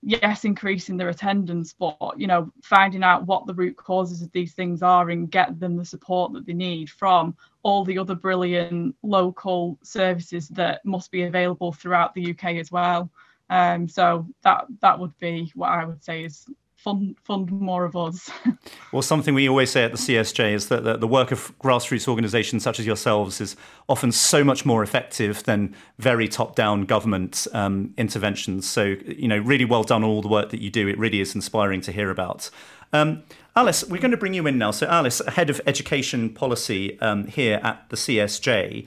yes 0.07 0.45
increasing 0.45 0.99
their 0.99 1.09
attendance 1.09 1.73
but 1.73 2.13
you 2.19 2.27
know 2.27 2.51
finding 2.63 3.03
out 3.03 3.27
what 3.27 3.47
the 3.47 3.55
root 3.55 3.75
causes 3.77 4.21
of 4.21 4.31
these 4.33 4.53
things 4.53 4.83
are 4.83 5.09
and 5.09 5.31
get 5.31 5.59
them 5.59 5.77
the 5.77 5.85
support 5.85 6.33
that 6.33 6.45
they 6.45 6.53
need 6.53 6.91
from 6.91 7.35
all 7.63 7.85
the 7.85 7.99
other 7.99 8.15
brilliant 8.15 8.95
local 9.03 9.79
services 9.83 10.49
that 10.49 10.85
must 10.85 11.11
be 11.11 11.23
available 11.23 11.73
throughout 11.73 12.15
the 12.15 12.31
UK 12.31 12.57
as 12.57 12.71
well. 12.71 13.11
Um, 13.49 13.89
so 13.89 14.27
that 14.43 14.67
that 14.81 14.99
would 14.99 15.17
be 15.19 15.51
what 15.55 15.71
I 15.71 15.85
would 15.85 16.05
say 16.05 16.25
is 16.25 16.47
fund 16.85 17.17
fund 17.25 17.51
more 17.51 17.85
of 17.87 17.97
us. 17.97 18.31
well, 18.93 19.01
something 19.01 19.35
we 19.35 19.49
always 19.49 19.71
say 19.71 19.85
at 19.85 19.93
the 19.93 19.99
CSJ 19.99 20.53
is 20.53 20.69
that 20.69 20.85
the, 20.85 20.99
the 20.99 21.09
work 21.09 21.33
of 21.33 21.59
grassroots 21.59 22.07
organisations 22.07 22.63
such 22.63 22.79
as 22.79 22.87
yourselves 22.87 23.41
is 23.41 23.57
often 23.89 24.13
so 24.13 24.45
much 24.45 24.67
more 24.67 24.83
effective 24.83 25.43
than 25.45 25.75
very 25.99 26.29
top-down 26.29 26.85
government 26.85 27.47
um, 27.55 27.95
interventions. 27.97 28.69
So, 28.69 28.97
you 29.07 29.27
know, 29.27 29.39
really 29.39 29.65
well 29.65 29.83
done 29.83 30.05
on 30.05 30.11
all 30.11 30.21
the 30.21 30.29
work 30.29 30.51
that 30.51 30.61
you 30.61 30.71
do. 30.71 30.87
It 30.87 30.99
really 30.99 31.21
is 31.21 31.35
inspiring 31.35 31.81
to 31.83 31.93
hear 31.93 32.11
about. 32.11 32.51
Um, 32.93 33.23
Alice, 33.57 33.85
we're 33.85 34.01
going 34.01 34.11
to 34.11 34.19
bring 34.19 34.35
you 34.35 34.47
in 34.47 34.59
now. 34.59 34.71
So, 34.71 34.87
Alice, 34.87 35.23
head 35.27 35.49
of 35.49 35.61
education 35.67 36.29
policy 36.31 37.01
um, 37.01 37.27
here 37.27 37.61
at 37.63 37.89
the 37.89 37.97
CSJ. 37.97 38.87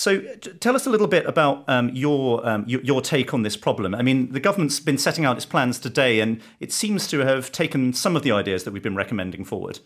So, 0.00 0.22
tell 0.60 0.74
us 0.74 0.86
a 0.86 0.90
little 0.90 1.06
bit 1.06 1.26
about 1.26 1.62
um, 1.68 1.90
your, 1.90 2.48
um, 2.48 2.64
your, 2.66 2.80
your 2.80 3.02
take 3.02 3.34
on 3.34 3.42
this 3.42 3.54
problem. 3.54 3.94
I 3.94 4.00
mean, 4.00 4.32
the 4.32 4.40
government's 4.40 4.80
been 4.80 4.96
setting 4.96 5.26
out 5.26 5.36
its 5.36 5.44
plans 5.44 5.78
today, 5.78 6.20
and 6.20 6.40
it 6.58 6.72
seems 6.72 7.06
to 7.08 7.18
have 7.18 7.52
taken 7.52 7.92
some 7.92 8.16
of 8.16 8.22
the 8.22 8.32
ideas 8.32 8.64
that 8.64 8.70
we've 8.70 8.82
been 8.82 8.96
recommending 8.96 9.44
forward. 9.44 9.80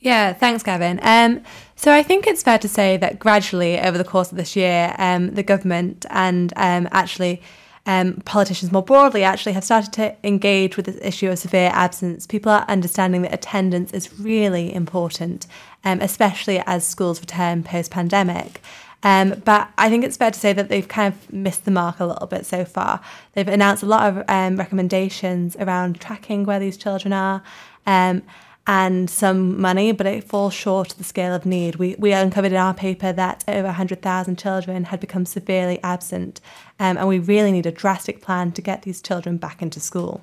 Yeah, 0.00 0.32
thanks, 0.32 0.64
Gavin. 0.64 0.98
Um, 1.04 1.44
so 1.76 1.94
I 1.94 2.02
think 2.02 2.26
it's 2.26 2.42
fair 2.42 2.58
to 2.58 2.66
say 2.66 2.96
that 2.96 3.20
gradually 3.20 3.78
over 3.78 3.96
the 3.96 4.02
course 4.02 4.32
of 4.32 4.36
this 4.36 4.56
year, 4.56 4.96
um, 4.98 5.32
the 5.32 5.44
government 5.44 6.06
and 6.10 6.52
um, 6.56 6.88
actually 6.90 7.40
um, 7.86 8.14
politicians 8.24 8.72
more 8.72 8.82
broadly 8.82 9.22
actually 9.22 9.52
have 9.52 9.62
started 9.62 9.92
to 9.92 10.16
engage 10.26 10.76
with 10.76 10.86
this 10.86 10.98
issue 11.02 11.30
of 11.30 11.38
severe 11.38 11.70
absence. 11.72 12.26
People 12.26 12.50
are 12.50 12.64
understanding 12.66 13.22
that 13.22 13.32
attendance 13.32 13.92
is 13.92 14.18
really 14.18 14.74
important, 14.74 15.46
especially 15.84 16.60
as 16.66 16.84
schools 16.84 17.20
return 17.20 17.62
post 17.62 17.92
pandemic. 17.92 18.60
Um, 19.02 19.42
but 19.44 19.70
I 19.76 19.88
think 19.88 20.04
it's 20.04 20.16
fair 20.16 20.30
to 20.30 20.38
say 20.38 20.52
that 20.52 20.68
they've 20.68 20.86
kind 20.86 21.12
of 21.12 21.32
missed 21.32 21.64
the 21.64 21.70
mark 21.70 21.98
a 22.00 22.06
little 22.06 22.26
bit 22.26 22.46
so 22.46 22.64
far. 22.64 23.00
They've 23.32 23.48
announced 23.48 23.82
a 23.82 23.86
lot 23.86 24.08
of 24.08 24.24
um, 24.28 24.56
recommendations 24.56 25.56
around 25.56 26.00
tracking 26.00 26.44
where 26.44 26.60
these 26.60 26.76
children 26.76 27.12
are. 27.12 27.42
Um, 27.86 28.22
and 28.66 29.10
some 29.10 29.60
money, 29.60 29.90
but 29.90 30.06
it 30.06 30.22
falls 30.22 30.54
short 30.54 30.92
of 30.92 30.98
the 30.98 31.04
scale 31.04 31.34
of 31.34 31.44
need. 31.44 31.76
We, 31.76 31.96
we 31.98 32.12
uncovered 32.12 32.52
in 32.52 32.58
our 32.58 32.74
paper 32.74 33.12
that 33.12 33.42
over 33.48 33.66
100,000 33.66 34.38
children 34.38 34.84
had 34.84 35.00
become 35.00 35.26
severely 35.26 35.80
absent, 35.82 36.40
um, 36.78 36.96
and 36.96 37.08
we 37.08 37.18
really 37.18 37.50
need 37.50 37.66
a 37.66 37.72
drastic 37.72 38.22
plan 38.22 38.52
to 38.52 38.62
get 38.62 38.82
these 38.82 39.02
children 39.02 39.36
back 39.36 39.62
into 39.62 39.80
school. 39.80 40.22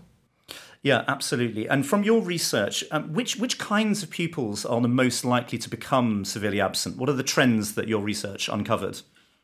Yeah, 0.82 1.04
absolutely. 1.08 1.68
And 1.68 1.86
from 1.86 2.04
your 2.04 2.22
research, 2.22 2.84
um, 2.92 3.14
which 3.14 3.36
which 3.36 3.58
kinds 3.58 4.02
of 4.02 4.10
pupils 4.10 4.66
are 4.66 4.80
the 4.80 4.88
most 4.88 5.26
likely 5.26 5.58
to 5.58 5.70
become 5.70 6.24
severely 6.24 6.62
absent? 6.62 6.98
What 6.98 7.10
are 7.10 7.14
the 7.14 7.24
trends 7.24 7.76
that 7.76 7.88
your 7.88 8.02
research 8.02 8.48
uncovered? 8.48 9.02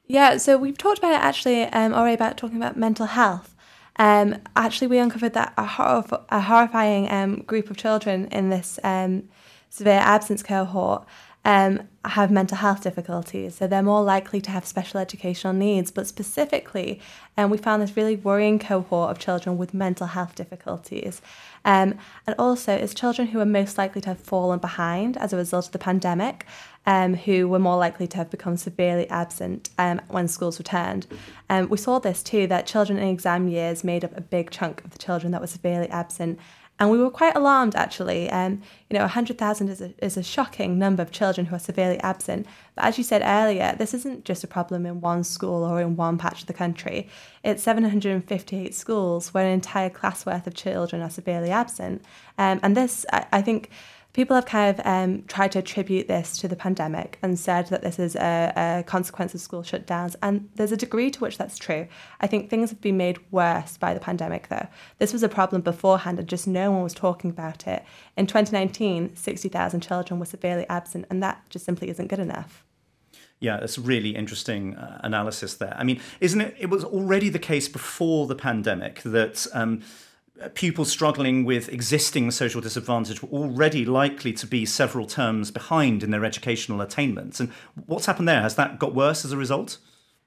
Yeah, 0.08 0.38
so 0.38 0.58
we've 0.58 0.78
talked 0.78 1.00
about 1.00 1.13
it 1.13 1.21
actually 1.21 1.63
um, 1.63 1.93
already 1.93 2.13
about 2.13 2.38
talking 2.38 2.58
about 2.58 2.78
mental 2.78 3.08
health. 3.08 3.56
Um, 3.98 4.41
actually, 4.56 4.88
we 4.88 4.98
uncovered 4.98 5.34
that 5.34 5.54
a, 5.58 6.26
a 6.30 6.41
horrifying 6.41 7.12
um, 7.12 7.41
group 7.41 7.69
of 7.69 7.78
children 7.78 8.28
in 8.28 8.50
this 8.50 8.80
um, 8.84 9.30
severe 9.69 10.00
absence 10.00 10.43
cohort 10.43 11.06
um, 11.46 11.88
have 12.04 12.32
mental 12.32 12.58
health 12.58 12.82
difficulties. 12.82 13.56
So 13.56 13.68
they're 13.68 13.84
more 13.84 14.04
likely 14.04 14.42
to 14.42 14.52
have 14.52 14.66
special 14.66 15.00
educational 15.00 15.54
needs. 15.54 15.92
But 15.92 16.08
specifically, 16.08 17.00
um, 17.38 17.52
we 17.52 17.58
found 17.58 17.82
this 17.82 17.96
really 17.96 18.16
worrying 18.16 18.58
cohort 18.60 19.12
of 19.12 19.20
children 19.20 19.58
with 19.58 19.74
mental 19.74 20.08
health 20.08 20.36
difficulties. 20.36 21.22
Um, 21.64 21.98
and 22.26 22.36
also, 22.40 22.74
it's 22.74 22.94
children 22.94 23.28
who 23.28 23.40
are 23.40 23.46
most 23.46 23.78
likely 23.78 24.02
to 24.02 24.10
have 24.10 24.20
fallen 24.20 24.60
behind 24.60 25.18
as 25.18 25.34
a 25.34 25.38
result 25.38 25.68
of 25.68 25.72
the 25.72 25.80
pandemic, 25.80 26.46
um, 26.88 27.14
who 27.16 27.48
were 27.48 27.60
more 27.60 27.78
likely 27.78 28.08
to 28.08 28.18
have 28.18 28.30
become 28.30 28.58
severely 28.58 29.08
absent 29.10 29.70
um, 29.78 30.02
when 30.08 30.28
schools 30.28 30.60
returned. 30.60 31.06
Um, 31.50 31.70
we 31.70 31.78
saw 31.78 32.00
this 32.00 32.24
too, 32.24 32.48
that 32.48 32.66
children 32.66 32.98
in 32.98 33.08
exam 33.08 33.48
years 33.48 33.84
made 33.84 34.04
up 34.04 34.16
a 34.18 34.22
big 34.22 34.50
chunk 34.50 34.84
of 34.84 34.92
the 34.92 35.00
children 35.00 35.32
that 35.32 35.42
were 35.42 35.48
severely 35.48 35.90
absent. 35.90 36.40
And 36.78 36.92
we 36.92 36.98
were 36.98 37.10
quite 37.10 37.36
alarmed 37.36 37.76
actually. 37.76 38.30
Um, 38.30 38.62
you 38.90 38.98
know, 38.98 39.02
100,000 39.02 39.70
is 39.70 39.82
a, 39.82 39.94
is 40.04 40.18
a 40.18 40.24
shocking 40.24 40.78
number 40.78 41.02
of 41.02 41.12
children 41.12 41.48
who 41.48 41.56
are 41.56 41.60
severely 41.60 42.00
absent. 42.00 42.46
But 42.76 42.86
as 42.86 42.98
you 42.98 43.04
said 43.04 43.22
earlier, 43.24 43.76
this 43.78 43.94
isn't 43.94 44.26
just 44.26 44.44
a 44.44 44.48
problem 44.48 44.86
in 44.86 45.00
one 45.00 45.24
school 45.24 45.64
or 45.64 45.80
in 45.80 45.96
one 45.96 46.18
patch 46.18 46.42
of 46.42 46.48
the 46.48 46.54
country. 46.54 47.10
It's 47.44 47.64
758 47.64 48.76
schools 48.76 49.34
where 49.34 49.46
an 49.46 49.54
entire 49.54 49.90
class 49.90 50.26
worth 50.26 50.48
of 50.48 50.54
children 50.54 51.02
are 51.02 51.10
severely 51.10 51.50
absent. 51.50 52.04
Um, 52.38 52.60
and 52.62 52.76
this, 52.76 53.06
I, 53.14 53.26
I 53.32 53.42
think, 53.42 53.70
people 54.15 54.34
have 54.34 54.45
kind 54.45 54.80
of 54.80 54.86
um, 54.86 55.23
tried 55.28 55.51
to 55.51 55.60
attribute 55.60 56.08
this 56.08 56.38
to 56.38 56.47
the 56.47 56.56
pandemic 56.56 57.19
and 57.21 57.38
said 57.38 57.67
that 57.67 57.82
this 57.82 57.99
is 57.99 58.15
a, 58.15 58.54
a, 58.56 58.84
consequence 58.84 59.34
of 59.34 59.41
school 59.41 59.62
shutdowns. 59.62 60.15
And 60.23 60.49
there's 60.56 60.71
a 60.71 60.78
degree 60.78 61.12
to 61.12 61.19
which 61.19 61.38
that's 61.38 61.58
true. 61.58 61.86
I 62.21 62.28
think 62.28 62.49
things 62.49 62.69
have 62.69 62.80
been 62.80 62.95
made 62.95 63.19
worse 63.30 63.75
by 63.75 63.93
the 63.93 63.99
pandemic, 63.99 64.47
though. 64.47 64.67
This 64.99 65.12
was 65.12 65.21
a 65.21 65.28
problem 65.28 65.62
beforehand, 65.62 66.17
and 66.17 66.30
just 66.30 66.47
no 66.47 66.71
one 66.71 66.82
was 66.82 66.93
talking 66.93 67.30
about 67.30 67.67
it. 67.67 67.84
In 68.15 68.25
2019, 68.25 69.17
60,000 69.17 69.82
children 69.82 70.17
were 70.17 70.25
severely 70.25 70.65
absent, 70.69 71.08
and 71.10 71.21
that 71.21 71.43
just 71.49 71.65
simply 71.65 71.89
isn't 71.89 72.08
good 72.08 72.19
enough. 72.19 72.63
Yeah, 73.41 73.60
that's 73.60 73.78
a 73.78 73.82
really 73.82 74.15
interesting 74.15 74.78
uh, 74.78 75.01
analysis 75.04 75.56
there. 75.56 75.75
I 75.78 75.84
mean, 75.84 75.99
isn't 76.21 76.39
it? 76.39 76.56
It 76.58 76.69
was 76.69 76.86
already 76.86 77.28
the 77.28 77.38
case 77.38 77.67
before 77.67 78.28
the 78.28 78.36
pandemic 78.36 79.01
that. 79.01 79.45
Um, 79.54 79.82
pupils 80.54 80.91
struggling 80.91 81.45
with 81.45 81.69
existing 81.69 82.32
social 82.32 82.62
disadvantage 82.62 83.21
were 83.21 83.30
already 83.30 83.86
likely 83.86 84.34
to 84.34 84.45
be 84.45 84.65
several 84.65 85.06
terms 85.06 85.52
behind 85.52 86.04
in 86.04 86.12
their 86.12 86.26
educational 86.26 86.82
attainments. 86.82 87.39
And 87.39 87.52
what's 87.86 88.06
happened 88.06 88.28
there? 88.28 88.41
Has 88.41 88.56
that 88.56 88.80
got 88.80 88.93
worse 88.93 89.24
as 89.24 89.32
a 89.32 89.38
result? 89.38 89.78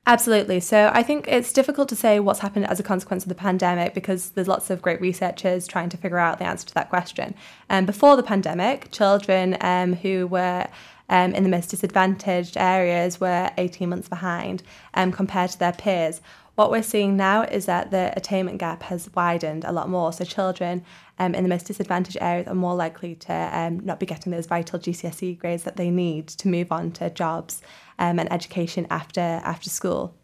Absolutely. 0.06 0.60
So 0.60 0.90
I 0.94 1.02
think 1.02 1.28
it's 1.28 1.52
difficult 1.52 1.90
to 1.90 1.96
say 1.96 2.18
what's 2.18 2.40
happened 2.40 2.66
as 2.68 2.80
a 2.80 2.82
consequence 2.82 3.24
of 3.24 3.28
the 3.28 3.34
pandemic 3.34 3.92
because 3.92 4.30
there's 4.30 4.48
lots 4.48 4.70
of 4.70 4.80
great 4.80 5.00
researchers 5.02 5.66
trying 5.66 5.90
to 5.90 5.98
figure 5.98 6.18
out 6.18 6.38
the 6.38 6.46
answer 6.46 6.66
to 6.68 6.74
that 6.74 6.88
question. 6.88 7.34
And 7.68 7.82
um, 7.82 7.86
before 7.86 8.16
the 8.16 8.22
pandemic, 8.22 8.90
children 8.90 9.58
um, 9.60 9.92
who 9.92 10.26
were 10.26 10.66
um, 11.10 11.34
in 11.34 11.42
the 11.42 11.50
most 11.50 11.68
disadvantaged 11.68 12.56
areas 12.56 13.20
were 13.20 13.50
18 13.58 13.88
months 13.90 14.08
behind 14.08 14.62
um, 14.94 15.12
compared 15.12 15.50
to 15.50 15.58
their 15.58 15.72
peers. 15.72 16.22
What 16.58 16.72
we're 16.72 16.82
seeing 16.82 17.16
now 17.16 17.42
is 17.42 17.66
that 17.66 17.92
the 17.92 18.12
attainment 18.16 18.58
gap 18.58 18.82
has 18.82 19.08
widened 19.14 19.62
a 19.62 19.70
lot 19.70 19.88
more. 19.88 20.12
So 20.12 20.24
children 20.24 20.84
um, 21.20 21.36
in 21.36 21.44
the 21.44 21.48
most 21.48 21.66
disadvantaged 21.66 22.18
areas 22.20 22.48
are 22.48 22.54
more 22.56 22.74
likely 22.74 23.14
to 23.14 23.32
um, 23.32 23.78
not 23.78 24.00
be 24.00 24.06
getting 24.06 24.32
those 24.32 24.46
vital 24.46 24.80
GCSE 24.80 25.38
grades 25.38 25.62
that 25.62 25.76
they 25.76 25.88
need 25.88 26.26
to 26.26 26.48
move 26.48 26.72
on 26.72 26.90
to 26.98 27.10
jobs 27.10 27.62
um, 28.00 28.18
and 28.18 28.32
education 28.32 28.88
after 28.90 29.20
after 29.20 29.70
school. 29.70 30.16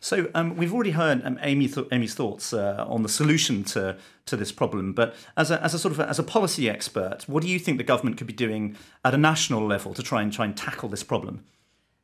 So 0.00 0.30
um, 0.34 0.56
we've 0.56 0.72
already 0.72 0.92
heard 0.92 1.20
um, 1.26 1.38
Amy 1.42 1.68
th- 1.68 1.88
Amy's 1.92 2.14
thoughts 2.14 2.54
uh, 2.54 2.86
on 2.88 3.02
the 3.02 3.10
solution 3.10 3.64
to 3.64 3.98
to 4.24 4.34
this 4.34 4.50
problem. 4.50 4.94
But 4.94 5.14
as 5.36 5.50
a, 5.50 5.62
as 5.62 5.74
a 5.74 5.78
sort 5.78 5.92
of 5.92 6.00
a, 6.00 6.08
as 6.08 6.18
a 6.18 6.22
policy 6.22 6.70
expert, 6.70 7.24
what 7.26 7.42
do 7.42 7.50
you 7.50 7.58
think 7.58 7.76
the 7.76 7.84
government 7.84 8.16
could 8.16 8.28
be 8.28 8.32
doing 8.32 8.78
at 9.04 9.12
a 9.12 9.18
national 9.18 9.66
level 9.66 9.92
to 9.92 10.02
try 10.02 10.22
and 10.22 10.32
try 10.32 10.46
and 10.46 10.56
tackle 10.56 10.88
this 10.88 11.02
problem? 11.02 11.44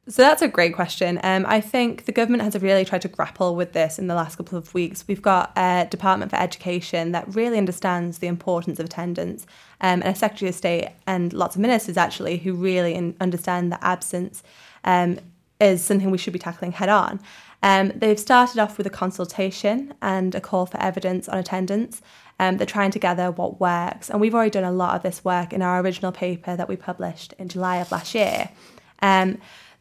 So 0.08 0.20
that's 0.20 0.42
a 0.42 0.48
great 0.48 0.74
question. 0.74 1.20
Um, 1.22 1.46
I 1.46 1.60
think 1.60 2.06
the 2.06 2.12
government 2.12 2.42
has 2.42 2.60
really 2.60 2.84
tried 2.84 3.02
to 3.02 3.08
grapple 3.08 3.54
with 3.54 3.72
this 3.72 4.00
in 4.00 4.08
the 4.08 4.16
last 4.16 4.34
couple 4.34 4.58
of 4.58 4.74
weeks. 4.74 5.04
We've 5.06 5.22
got 5.22 5.52
a 5.56 5.86
Department 5.88 6.32
for 6.32 6.38
Education 6.38 7.12
that 7.12 7.32
really 7.32 7.56
understands 7.56 8.18
the 8.18 8.26
importance 8.26 8.80
of 8.80 8.86
attendance, 8.86 9.46
um, 9.80 10.02
and 10.02 10.08
a 10.08 10.14
Secretary 10.16 10.48
of 10.48 10.56
State 10.56 10.88
and 11.06 11.32
lots 11.32 11.54
of 11.54 11.62
ministers 11.62 11.96
actually 11.96 12.38
who 12.38 12.52
really 12.52 12.94
in, 12.94 13.16
understand 13.20 13.70
that 13.70 13.78
absence 13.80 14.42
um, 14.82 15.20
is 15.60 15.84
something 15.84 16.10
we 16.10 16.18
should 16.18 16.32
be 16.32 16.38
tackling 16.40 16.72
head 16.72 16.88
on. 16.88 17.20
Um, 17.62 17.92
they've 17.94 18.18
started 18.18 18.58
off 18.58 18.78
with 18.78 18.88
a 18.88 18.90
consultation 18.90 19.94
and 20.02 20.34
a 20.34 20.40
call 20.40 20.66
for 20.66 20.82
evidence 20.82 21.28
on 21.28 21.38
attendance. 21.38 22.02
Um, 22.40 22.56
they're 22.56 22.66
trying 22.66 22.90
to 22.90 22.98
gather 22.98 23.30
what 23.30 23.60
works, 23.60 24.10
and 24.10 24.20
we've 24.20 24.34
already 24.34 24.50
done 24.50 24.64
a 24.64 24.72
lot 24.72 24.96
of 24.96 25.04
this 25.04 25.24
work 25.24 25.52
in 25.52 25.62
our 25.62 25.80
original 25.80 26.10
paper 26.10 26.56
that 26.56 26.68
we 26.68 26.74
published 26.74 27.34
in 27.38 27.48
July 27.48 27.76
of 27.76 27.92
last 27.92 28.16
year. 28.16 28.50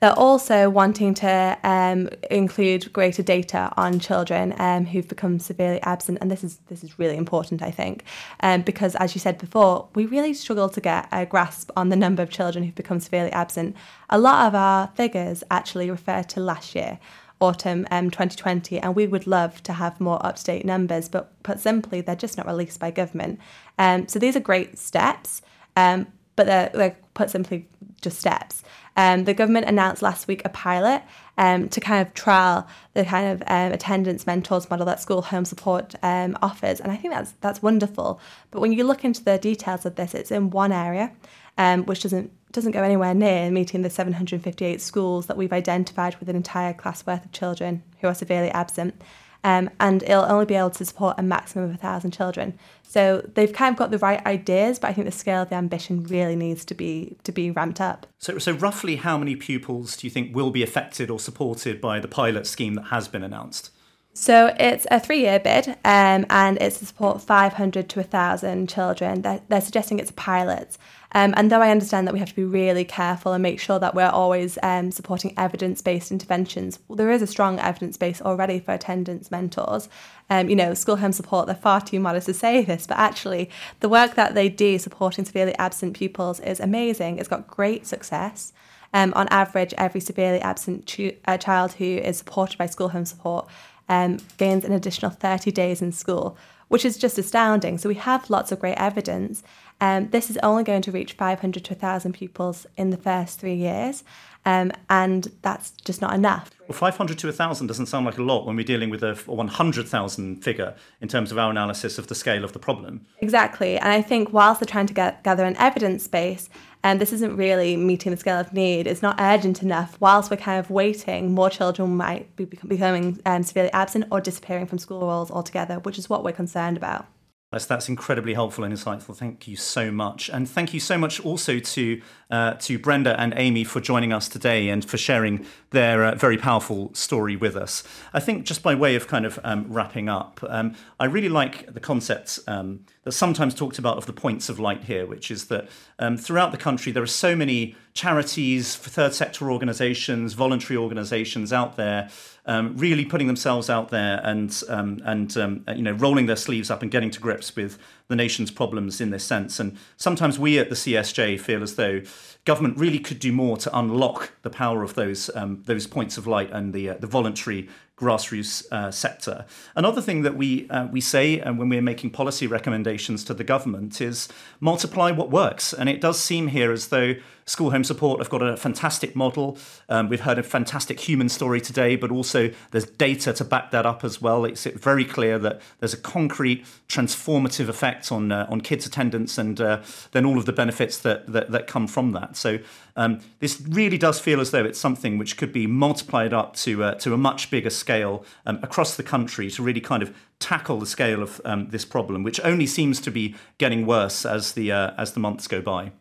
They're 0.01 0.17
also 0.17 0.67
wanting 0.67 1.13
to 1.15 1.59
um, 1.63 2.09
include 2.31 2.91
greater 2.91 3.21
data 3.21 3.71
on 3.77 3.99
children 3.99 4.55
um, 4.57 4.87
who've 4.87 5.07
become 5.07 5.37
severely 5.37 5.79
absent, 5.83 6.17
and 6.21 6.31
this 6.31 6.43
is 6.43 6.57
this 6.69 6.83
is 6.83 6.97
really 6.97 7.15
important, 7.15 7.61
I 7.61 7.69
think, 7.69 8.03
um, 8.39 8.63
because 8.63 8.95
as 8.95 9.13
you 9.13 9.19
said 9.19 9.37
before, 9.37 9.89
we 9.93 10.07
really 10.07 10.33
struggle 10.33 10.69
to 10.69 10.81
get 10.81 11.07
a 11.11 11.27
grasp 11.27 11.69
on 11.77 11.89
the 11.89 11.95
number 11.95 12.23
of 12.23 12.31
children 12.31 12.63
who've 12.63 12.73
become 12.73 12.99
severely 12.99 13.31
absent. 13.31 13.75
A 14.09 14.17
lot 14.17 14.47
of 14.47 14.55
our 14.55 14.87
figures 14.95 15.43
actually 15.51 15.91
refer 15.91 16.23
to 16.23 16.39
last 16.39 16.73
year 16.73 16.97
autumn 17.39 17.87
um, 17.91 18.09
2020, 18.09 18.79
and 18.79 18.95
we 18.95 19.05
would 19.05 19.27
love 19.27 19.61
to 19.63 19.73
have 19.73 20.01
more 20.01 20.23
up 20.25 20.37
to 20.37 20.43
date 20.43 20.65
numbers, 20.65 21.09
but 21.09 21.31
put 21.43 21.59
simply, 21.59 22.01
they're 22.01 22.15
just 22.15 22.37
not 22.37 22.47
released 22.47 22.79
by 22.79 22.89
government. 22.89 23.39
Um, 23.77 24.07
so 24.07 24.17
these 24.17 24.35
are 24.35 24.39
great 24.39 24.79
steps, 24.79 25.43
um, 25.75 26.07
but 26.35 26.47
they're, 26.47 26.71
they're 26.73 26.97
put 27.13 27.29
simply 27.29 27.67
just 28.01 28.19
steps. 28.19 28.63
Um, 28.97 29.23
the 29.23 29.33
government 29.33 29.67
announced 29.67 30.01
last 30.01 30.27
week 30.27 30.41
a 30.43 30.49
pilot 30.49 31.01
um, 31.37 31.69
to 31.69 31.79
kind 31.79 32.05
of 32.05 32.13
trial 32.13 32.67
the 32.93 33.05
kind 33.05 33.27
of 33.27 33.41
um, 33.47 33.71
attendance 33.71 34.27
mentors 34.27 34.69
model 34.69 34.85
that 34.85 34.99
school 34.99 35.21
home 35.21 35.45
support 35.45 35.95
um, 36.03 36.37
offers, 36.41 36.79
and 36.81 36.91
I 36.91 36.97
think 36.97 37.13
that's 37.13 37.33
that's 37.41 37.61
wonderful. 37.61 38.19
But 38.51 38.59
when 38.59 38.73
you 38.73 38.83
look 38.83 39.05
into 39.05 39.23
the 39.23 39.37
details 39.37 39.85
of 39.85 39.95
this, 39.95 40.13
it's 40.13 40.31
in 40.31 40.49
one 40.49 40.71
area, 40.71 41.11
um, 41.57 41.85
which 41.85 42.01
doesn't 42.01 42.31
doesn't 42.51 42.73
go 42.73 42.83
anywhere 42.83 43.13
near 43.13 43.49
meeting 43.49 43.81
the 43.81 43.89
758 43.89 44.81
schools 44.81 45.27
that 45.27 45.37
we've 45.37 45.53
identified 45.53 46.15
with 46.17 46.27
an 46.27 46.35
entire 46.35 46.73
class 46.73 47.05
worth 47.05 47.23
of 47.23 47.31
children 47.31 47.81
who 48.01 48.07
are 48.07 48.13
severely 48.13 48.51
absent 48.51 49.01
um, 49.43 49.69
and 49.79 50.03
it'll 50.03 50.25
only 50.25 50.45
be 50.45 50.55
able 50.55 50.69
to 50.71 50.85
support 50.85 51.15
a 51.17 51.23
maximum 51.23 51.65
of 51.65 51.71
a 51.71 51.77
thousand 51.77 52.11
children. 52.11 52.57
So 52.83 53.27
they've 53.35 53.51
kind 53.51 53.73
of 53.73 53.79
got 53.79 53.91
the 53.91 53.97
right 53.99 54.23
ideas, 54.25 54.77
but 54.77 54.89
I 54.89 54.93
think 54.93 55.05
the 55.05 55.11
scale 55.11 55.43
of 55.43 55.49
the 55.49 55.55
ambition 55.55 56.03
really 56.03 56.35
needs 56.35 56.65
to 56.65 56.73
be 56.73 57.15
to 57.23 57.31
be 57.31 57.49
ramped 57.49 57.79
up. 57.79 58.05
So, 58.19 58.37
so 58.37 58.51
roughly, 58.51 58.97
how 58.97 59.17
many 59.17 59.35
pupils 59.35 59.95
do 59.97 60.07
you 60.07 60.11
think 60.11 60.35
will 60.35 60.51
be 60.51 60.61
affected 60.61 61.09
or 61.09 61.19
supported 61.19 61.79
by 61.79 61.99
the 61.99 62.07
pilot 62.07 62.45
scheme 62.45 62.75
that 62.75 62.87
has 62.87 63.07
been 63.07 63.23
announced? 63.23 63.71
So 64.13 64.53
it's 64.59 64.85
a 64.91 64.99
three-year 64.99 65.39
bid, 65.39 65.69
um, 65.85 66.25
and 66.29 66.57
it's 66.59 66.79
to 66.79 66.85
support 66.85 67.21
500 67.21 67.87
to 67.87 67.99
1,000 67.99 68.67
children. 68.67 69.21
They're, 69.21 69.41
they're 69.47 69.61
suggesting 69.61 69.99
it's 69.99 70.09
a 70.09 70.13
pilot, 70.15 70.77
um, 71.13 71.33
and 71.35 71.51
though 71.51 71.61
I 71.61 71.71
understand 71.71 72.07
that 72.07 72.13
we 72.13 72.19
have 72.19 72.29
to 72.29 72.35
be 72.35 72.45
really 72.45 72.85
careful 72.85 73.33
and 73.33 73.43
make 73.43 73.59
sure 73.59 73.79
that 73.79 73.93
we're 73.93 74.09
always 74.09 74.57
um, 74.63 74.91
supporting 74.91 75.33
evidence 75.37 75.81
based 75.81 76.11
interventions, 76.11 76.79
well, 76.87 76.95
there 76.95 77.11
is 77.11 77.21
a 77.21 77.27
strong 77.27 77.59
evidence 77.59 77.97
base 77.97 78.21
already 78.21 78.59
for 78.59 78.73
attendance 78.73 79.29
mentors. 79.29 79.89
Um, 80.29 80.49
you 80.49 80.55
know, 80.55 80.73
school 80.73 80.95
home 80.95 81.11
support, 81.11 81.47
they're 81.47 81.55
far 81.55 81.81
too 81.81 81.99
modest 81.99 82.27
to 82.27 82.33
say 82.33 82.63
this, 82.63 82.87
but 82.87 82.97
actually, 82.97 83.49
the 83.81 83.89
work 83.89 84.15
that 84.15 84.35
they 84.35 84.47
do 84.47 84.77
supporting 84.79 85.25
severely 85.25 85.55
absent 85.55 85.97
pupils 85.97 86.39
is 86.39 86.59
amazing. 86.59 87.17
It's 87.17 87.27
got 87.27 87.47
great 87.47 87.85
success. 87.85 88.53
Um, 88.93 89.13
on 89.15 89.27
average, 89.29 89.73
every 89.77 90.01
severely 90.01 90.41
absent 90.41 90.85
ch- 90.85 91.15
uh, 91.25 91.37
child 91.37 91.73
who 91.73 91.85
is 91.85 92.17
supported 92.17 92.57
by 92.57 92.65
school 92.65 92.89
home 92.89 93.05
support 93.05 93.47
um, 93.89 94.17
gains 94.37 94.63
an 94.63 94.71
additional 94.71 95.11
30 95.11 95.51
days 95.51 95.81
in 95.81 95.91
school, 95.91 96.37
which 96.69 96.85
is 96.85 96.97
just 96.97 97.17
astounding. 97.17 97.77
So 97.77 97.89
we 97.89 97.95
have 97.95 98.29
lots 98.29 98.51
of 98.51 98.59
great 98.59 98.77
evidence. 98.77 99.43
Um, 99.81 100.09
this 100.11 100.29
is 100.29 100.37
only 100.43 100.63
going 100.63 100.83
to 100.83 100.91
reach 100.91 101.13
500 101.13 101.65
to 101.65 101.73
1,000 101.73 102.13
pupils 102.13 102.67
in 102.77 102.91
the 102.91 102.97
first 102.97 103.39
three 103.39 103.55
years, 103.55 104.03
um, 104.45 104.71
and 104.91 105.31
that's 105.41 105.71
just 105.83 106.01
not 106.01 106.13
enough. 106.13 106.51
Well, 106.67 106.77
500 106.77 107.17
to 107.17 107.27
1,000 107.27 107.65
doesn't 107.65 107.87
sound 107.87 108.05
like 108.05 108.19
a 108.19 108.21
lot 108.21 108.45
when 108.45 108.55
we're 108.55 108.63
dealing 108.63 108.91
with 108.91 109.01
a 109.01 109.15
100,000 109.25 110.43
figure 110.43 110.75
in 111.01 111.07
terms 111.07 111.31
of 111.31 111.39
our 111.39 111.49
analysis 111.49 111.97
of 111.97 112.07
the 112.07 112.15
scale 112.15 112.43
of 112.43 112.53
the 112.53 112.59
problem. 112.59 113.07
Exactly, 113.19 113.79
and 113.79 113.89
I 113.89 114.03
think 114.03 114.31
whilst 114.31 114.59
they're 114.59 114.67
trying 114.67 114.85
to 114.85 114.93
get, 114.93 115.23
gather 115.23 115.45
an 115.45 115.57
evidence 115.57 116.07
base, 116.07 116.47
and 116.83 116.97
um, 116.97 116.99
this 116.99 117.13
isn't 117.13 117.35
really 117.35 117.75
meeting 117.75 118.11
the 118.11 118.17
scale 118.17 118.39
of 118.39 118.53
need. 118.53 118.87
It's 118.87 119.03
not 119.03 119.19
urgent 119.19 119.61
enough. 119.61 119.97
Whilst 119.99 120.31
we're 120.31 120.37
kind 120.37 120.59
of 120.59 120.71
waiting, 120.71 121.31
more 121.31 121.49
children 121.49 121.95
might 121.95 122.35
be 122.35 122.45
becoming 122.45 123.19
um, 123.23 123.43
severely 123.43 123.71
absent 123.71 124.05
or 124.11 124.19
disappearing 124.19 124.65
from 124.65 124.79
school 124.79 125.01
rolls 125.01 125.29
altogether, 125.29 125.75
which 125.79 125.99
is 125.99 126.09
what 126.09 126.23
we're 126.23 126.31
concerned 126.31 126.77
about. 126.77 127.05
That's, 127.51 127.65
that's 127.65 127.89
incredibly 127.89 128.33
helpful 128.33 128.63
and 128.63 128.73
insightful. 128.73 129.13
Thank 129.13 129.45
you 129.45 129.57
so 129.57 129.91
much. 129.91 130.29
And 130.29 130.49
thank 130.49 130.73
you 130.73 130.79
so 130.79 130.97
much 130.97 131.19
also 131.19 131.59
to, 131.59 132.01
uh, 132.29 132.53
to 132.53 132.79
Brenda 132.79 133.19
and 133.19 133.33
Amy 133.35 133.65
for 133.65 133.81
joining 133.81 134.13
us 134.13 134.29
today 134.29 134.69
and 134.69 134.85
for 134.85 134.97
sharing 134.97 135.45
their 135.71 136.05
uh, 136.05 136.15
very 136.15 136.37
powerful 136.37 136.93
story 136.93 137.35
with 137.35 137.57
us. 137.57 137.83
I 138.13 138.21
think, 138.21 138.45
just 138.45 138.63
by 138.63 138.73
way 138.73 138.95
of 138.95 139.09
kind 139.09 139.25
of 139.25 139.37
um, 139.43 139.65
wrapping 139.67 140.07
up, 140.07 140.39
um, 140.47 140.75
I 140.97 141.05
really 141.05 141.27
like 141.27 141.73
the 141.73 141.81
concepts 141.81 142.39
um, 142.47 142.85
sometimes 143.09 143.53
talked 143.53 143.77
about 143.77 143.97
of 143.97 144.05
the 144.05 144.13
points 144.13 144.47
of 144.47 144.57
light 144.57 144.85
here, 144.85 145.05
which 145.05 145.29
is 145.29 145.47
that 145.47 145.67
um, 145.99 146.15
throughout 146.15 146.53
the 146.53 146.57
country 146.57 146.93
there 146.93 147.03
are 147.03 147.07
so 147.07 147.35
many 147.35 147.75
charities, 147.93 148.77
third 148.77 149.13
sector 149.13 149.51
organisations, 149.51 150.33
voluntary 150.33 150.77
organisations 150.77 151.51
out 151.51 151.75
there 151.75 152.09
um, 152.51 152.75
really 152.75 153.05
putting 153.05 153.27
themselves 153.27 153.69
out 153.69 153.91
there 153.91 154.19
and 154.25 154.61
um, 154.67 155.01
and 155.05 155.37
um, 155.37 155.63
uh, 155.69 155.71
you 155.71 155.81
know 155.81 155.93
rolling 155.93 156.25
their 156.25 156.35
sleeves 156.35 156.69
up 156.69 156.81
and 156.81 156.91
getting 156.91 157.09
to 157.09 157.19
grips 157.21 157.55
with 157.55 157.77
the 158.09 158.15
nation's 158.15 158.51
problems 158.51 158.99
in 158.99 159.09
this 159.09 159.23
sense. 159.23 159.57
And 159.57 159.77
sometimes 159.95 160.37
we 160.37 160.59
at 160.59 160.67
the 160.67 160.75
CSJ 160.75 161.39
feel 161.39 161.63
as 161.63 161.75
though 161.75 162.01
government 162.43 162.77
really 162.77 162.99
could 162.99 163.19
do 163.19 163.31
more 163.31 163.55
to 163.55 163.77
unlock 163.77 164.33
the 164.41 164.49
power 164.49 164.83
of 164.83 164.95
those 164.95 165.33
um, 165.33 165.63
those 165.65 165.87
points 165.87 166.17
of 166.17 166.27
light 166.27 166.51
and 166.51 166.73
the 166.73 166.89
uh, 166.89 166.95
the 166.99 167.07
voluntary 167.07 167.69
grassroots 168.01 168.69
uh, 168.71 168.91
sector. 168.91 169.45
Another 169.75 170.01
thing 170.01 170.23
that 170.23 170.35
we 170.35 170.67
uh, 170.69 170.87
we 170.87 170.99
say 170.99 171.39
and 171.39 171.51
uh, 171.51 171.53
when 171.59 171.69
we're 171.69 171.81
making 171.81 172.09
policy 172.09 172.47
recommendations 172.47 173.23
to 173.25 173.33
the 173.33 173.43
government 173.43 174.01
is 174.01 174.27
multiply 174.59 175.11
what 175.11 175.29
works. 175.29 175.73
And 175.73 175.87
it 175.87 176.01
does 176.01 176.19
seem 176.19 176.47
here 176.47 176.71
as 176.71 176.87
though 176.87 177.13
School 177.45 177.71
Home 177.71 177.83
Support 177.83 178.19
have 178.19 178.29
got 178.29 178.41
a 178.41 178.55
fantastic 178.55 179.15
model. 179.15 179.57
Um, 179.89 180.09
we've 180.09 180.21
heard 180.21 180.39
a 180.39 180.43
fantastic 180.43 180.99
human 180.99 181.29
story 181.29 181.59
today, 181.59 181.95
but 181.95 182.11
also 182.11 182.51
there's 182.71 182.85
data 182.85 183.33
to 183.33 183.43
back 183.43 183.71
that 183.71 183.85
up 183.85 184.03
as 184.03 184.21
well. 184.21 184.45
It's 184.45 184.65
very 184.65 185.05
clear 185.05 185.37
that 185.39 185.61
there's 185.79 185.93
a 185.93 185.97
concrete 185.97 186.65
transformative 186.87 187.67
effect 187.67 188.11
on 188.11 188.31
uh, 188.31 188.47
on 188.49 188.61
kids' 188.61 188.85
attendance 188.85 189.37
and 189.37 189.59
uh, 189.59 189.81
then 190.11 190.25
all 190.25 190.37
of 190.37 190.45
the 190.45 190.53
benefits 190.53 190.97
that, 190.99 191.31
that, 191.33 191.51
that 191.51 191.67
come 191.67 191.87
from 191.87 192.11
that. 192.13 192.35
So 192.35 192.59
um, 192.95 193.19
this 193.39 193.61
really 193.61 193.97
does 193.97 194.19
feel 194.19 194.39
as 194.39 194.51
though 194.51 194.65
it's 194.65 194.79
something 194.79 195.17
which 195.17 195.37
could 195.37 195.53
be 195.53 195.67
multiplied 195.67 196.33
up 196.33 196.55
to 196.57 196.83
uh, 196.83 196.95
to 196.95 197.13
a 197.13 197.17
much 197.17 197.49
bigger 197.49 197.69
scale 197.69 198.25
um, 198.45 198.59
across 198.61 198.95
the 198.95 199.03
country 199.03 199.49
to 199.51 199.63
really 199.63 199.81
kind 199.81 200.03
of 200.03 200.15
tackle 200.39 200.79
the 200.79 200.85
scale 200.85 201.21
of 201.21 201.39
um, 201.45 201.69
this 201.69 201.85
problem, 201.85 202.23
which 202.23 202.39
only 202.43 202.65
seems 202.65 202.99
to 203.01 203.11
be 203.11 203.35
getting 203.57 203.85
worse 203.85 204.25
as 204.25 204.53
the 204.53 204.71
uh, 204.71 204.91
as 204.97 205.13
the 205.13 205.19
months 205.19 205.47
go 205.47 205.61
by. 205.61 205.91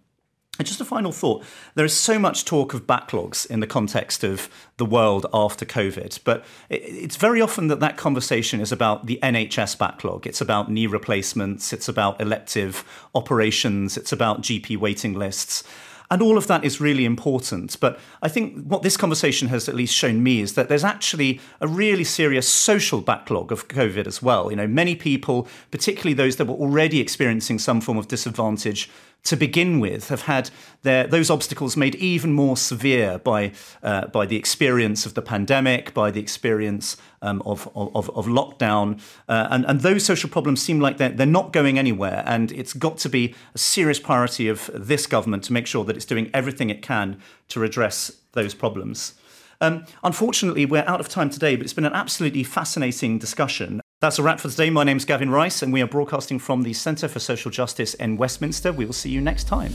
And 0.61 0.66
just 0.66 0.81
a 0.81 0.85
final 0.85 1.11
thought 1.11 1.42
there 1.74 1.87
is 1.87 1.94
so 1.94 2.18
much 2.18 2.44
talk 2.44 2.74
of 2.74 2.87
backlogs 2.87 3.46
in 3.46 3.61
the 3.61 3.66
context 3.66 4.22
of 4.22 4.50
the 4.76 4.85
world 4.85 5.24
after 5.33 5.64
COVID, 5.64 6.18
but 6.22 6.44
it's 6.68 7.16
very 7.16 7.40
often 7.40 7.68
that 7.68 7.81
that 7.81 7.96
conversation 7.96 8.61
is 8.61 8.70
about 8.70 9.07
the 9.07 9.18
NHS 9.22 9.79
backlog. 9.79 10.26
It's 10.26 10.42
about 10.42 10.70
knee 10.70 10.87
replacements, 10.87 11.72
it's 11.72 11.88
about 11.88 12.20
elective 12.20 12.85
operations, 13.14 13.96
it's 13.96 14.12
about 14.12 14.42
GP 14.42 14.76
waiting 14.76 15.14
lists. 15.14 15.64
And 16.11 16.23
all 16.23 16.37
of 16.37 16.49
that 16.49 16.64
is 16.64 16.81
really 16.81 17.05
important. 17.05 17.77
But 17.79 17.99
I 18.20 18.29
think 18.29 18.64
what 18.64 18.83
this 18.83 18.96
conversation 18.96 19.46
has 19.49 19.68
at 19.68 19.77
least 19.77 19.94
shown 19.94 20.23
me 20.23 20.40
is 20.40 20.55
that 20.55 20.68
there's 20.68 20.83
actually 20.83 21.40
a 21.61 21.68
really 21.68 22.03
serious 22.03 22.49
social 22.49 23.01
backlog 23.01 23.53
of 23.53 23.68
COVID 23.68 24.09
as 24.09 24.20
well. 24.20 24.51
You 24.51 24.57
know, 24.57 24.66
many 24.66 24.96
people, 24.96 25.46
particularly 25.70 26.14
those 26.14 26.37
that 26.37 26.46
were 26.46 26.55
already 26.55 27.01
experiencing 27.01 27.61
some 27.61 27.81
form 27.81 27.96
of 27.96 28.09
disadvantage 28.09 28.90
to 29.25 29.37
begin 29.37 29.81
with 29.81 30.09
have 30.09 30.23
had 30.23 30.51
their, 30.83 31.07
those 31.07 31.31
obstacles 31.31 31.77
made 31.77 31.95
even 31.97 32.33
more 32.33 32.57
severe 32.57 33.19
by, 33.19 33.53
uh, 33.83 34.07
by 34.09 34.27
the 34.27 34.37
experience 34.37 35.05
of 35.07 35.15
the 35.15 35.23
pandemic, 35.23 35.93
by 35.93 36.11
the 36.11 36.21
experience 36.21 36.97
um, 37.23 37.43
of, 37.45 37.69
of, 37.75 38.11
of, 38.11 38.27
lockdown. 38.27 39.01
Uh, 39.29 39.49
and, 39.51 39.67
and 39.67 39.81
those 39.81 40.05
social 40.05 40.31
problems 40.31 40.63
seem 40.63 40.81
like 40.81 40.97
they're, 40.97 41.11
they're 41.11 41.27
not 41.27 41.53
going 41.53 41.79
anywhere. 41.79 42.23
And 42.27 42.51
it's 42.53 42.73
got 42.73 42.99
to 42.99 43.09
be 43.09 43.35
a 43.55 43.59
serious 43.59 43.99
priority 43.99 44.49
of 44.49 44.71
this 44.75 45.07
government 45.07 45.45
to 45.45 45.53
make 45.53 45.67
sure 45.67 45.85
that 45.85 45.97
it's 45.97 46.07
doing 46.07 46.31
everything 46.33 46.71
it 46.71 46.83
can 46.83 47.21
to 47.49 47.61
redress 47.61 48.11
those 48.33 48.55
problems. 48.55 49.15
Um, 49.61 49.85
unfortunately, 50.03 50.65
we're 50.65 50.85
out 50.87 51.01
of 51.01 51.09
time 51.09 51.29
today, 51.29 51.57
but 51.57 51.65
it's 51.65 51.75
been 51.75 51.85
an 51.85 51.93
absolutely 51.93 52.45
fascinating 52.45 53.19
discussion. 53.19 53.83
That's 54.01 54.19
a 54.19 54.23
wrap 54.23 54.41
for 54.41 54.49
today. 54.49 54.71
My 54.71 54.83
name 54.83 54.97
is 54.97 55.05
Gavin 55.05 55.29
Rice, 55.29 55.61
and 55.61 55.75
we 55.75 55.83
are 55.83 55.87
broadcasting 55.87 56.39
from 56.39 56.63
the 56.63 56.73
Centre 56.73 57.07
for 57.07 57.19
Social 57.19 57.51
Justice 57.51 57.93
in 57.93 58.17
Westminster. 58.17 58.73
We 58.73 58.87
will 58.87 58.95
see 58.95 59.11
you 59.11 59.21
next 59.21 59.45
time. 59.45 59.75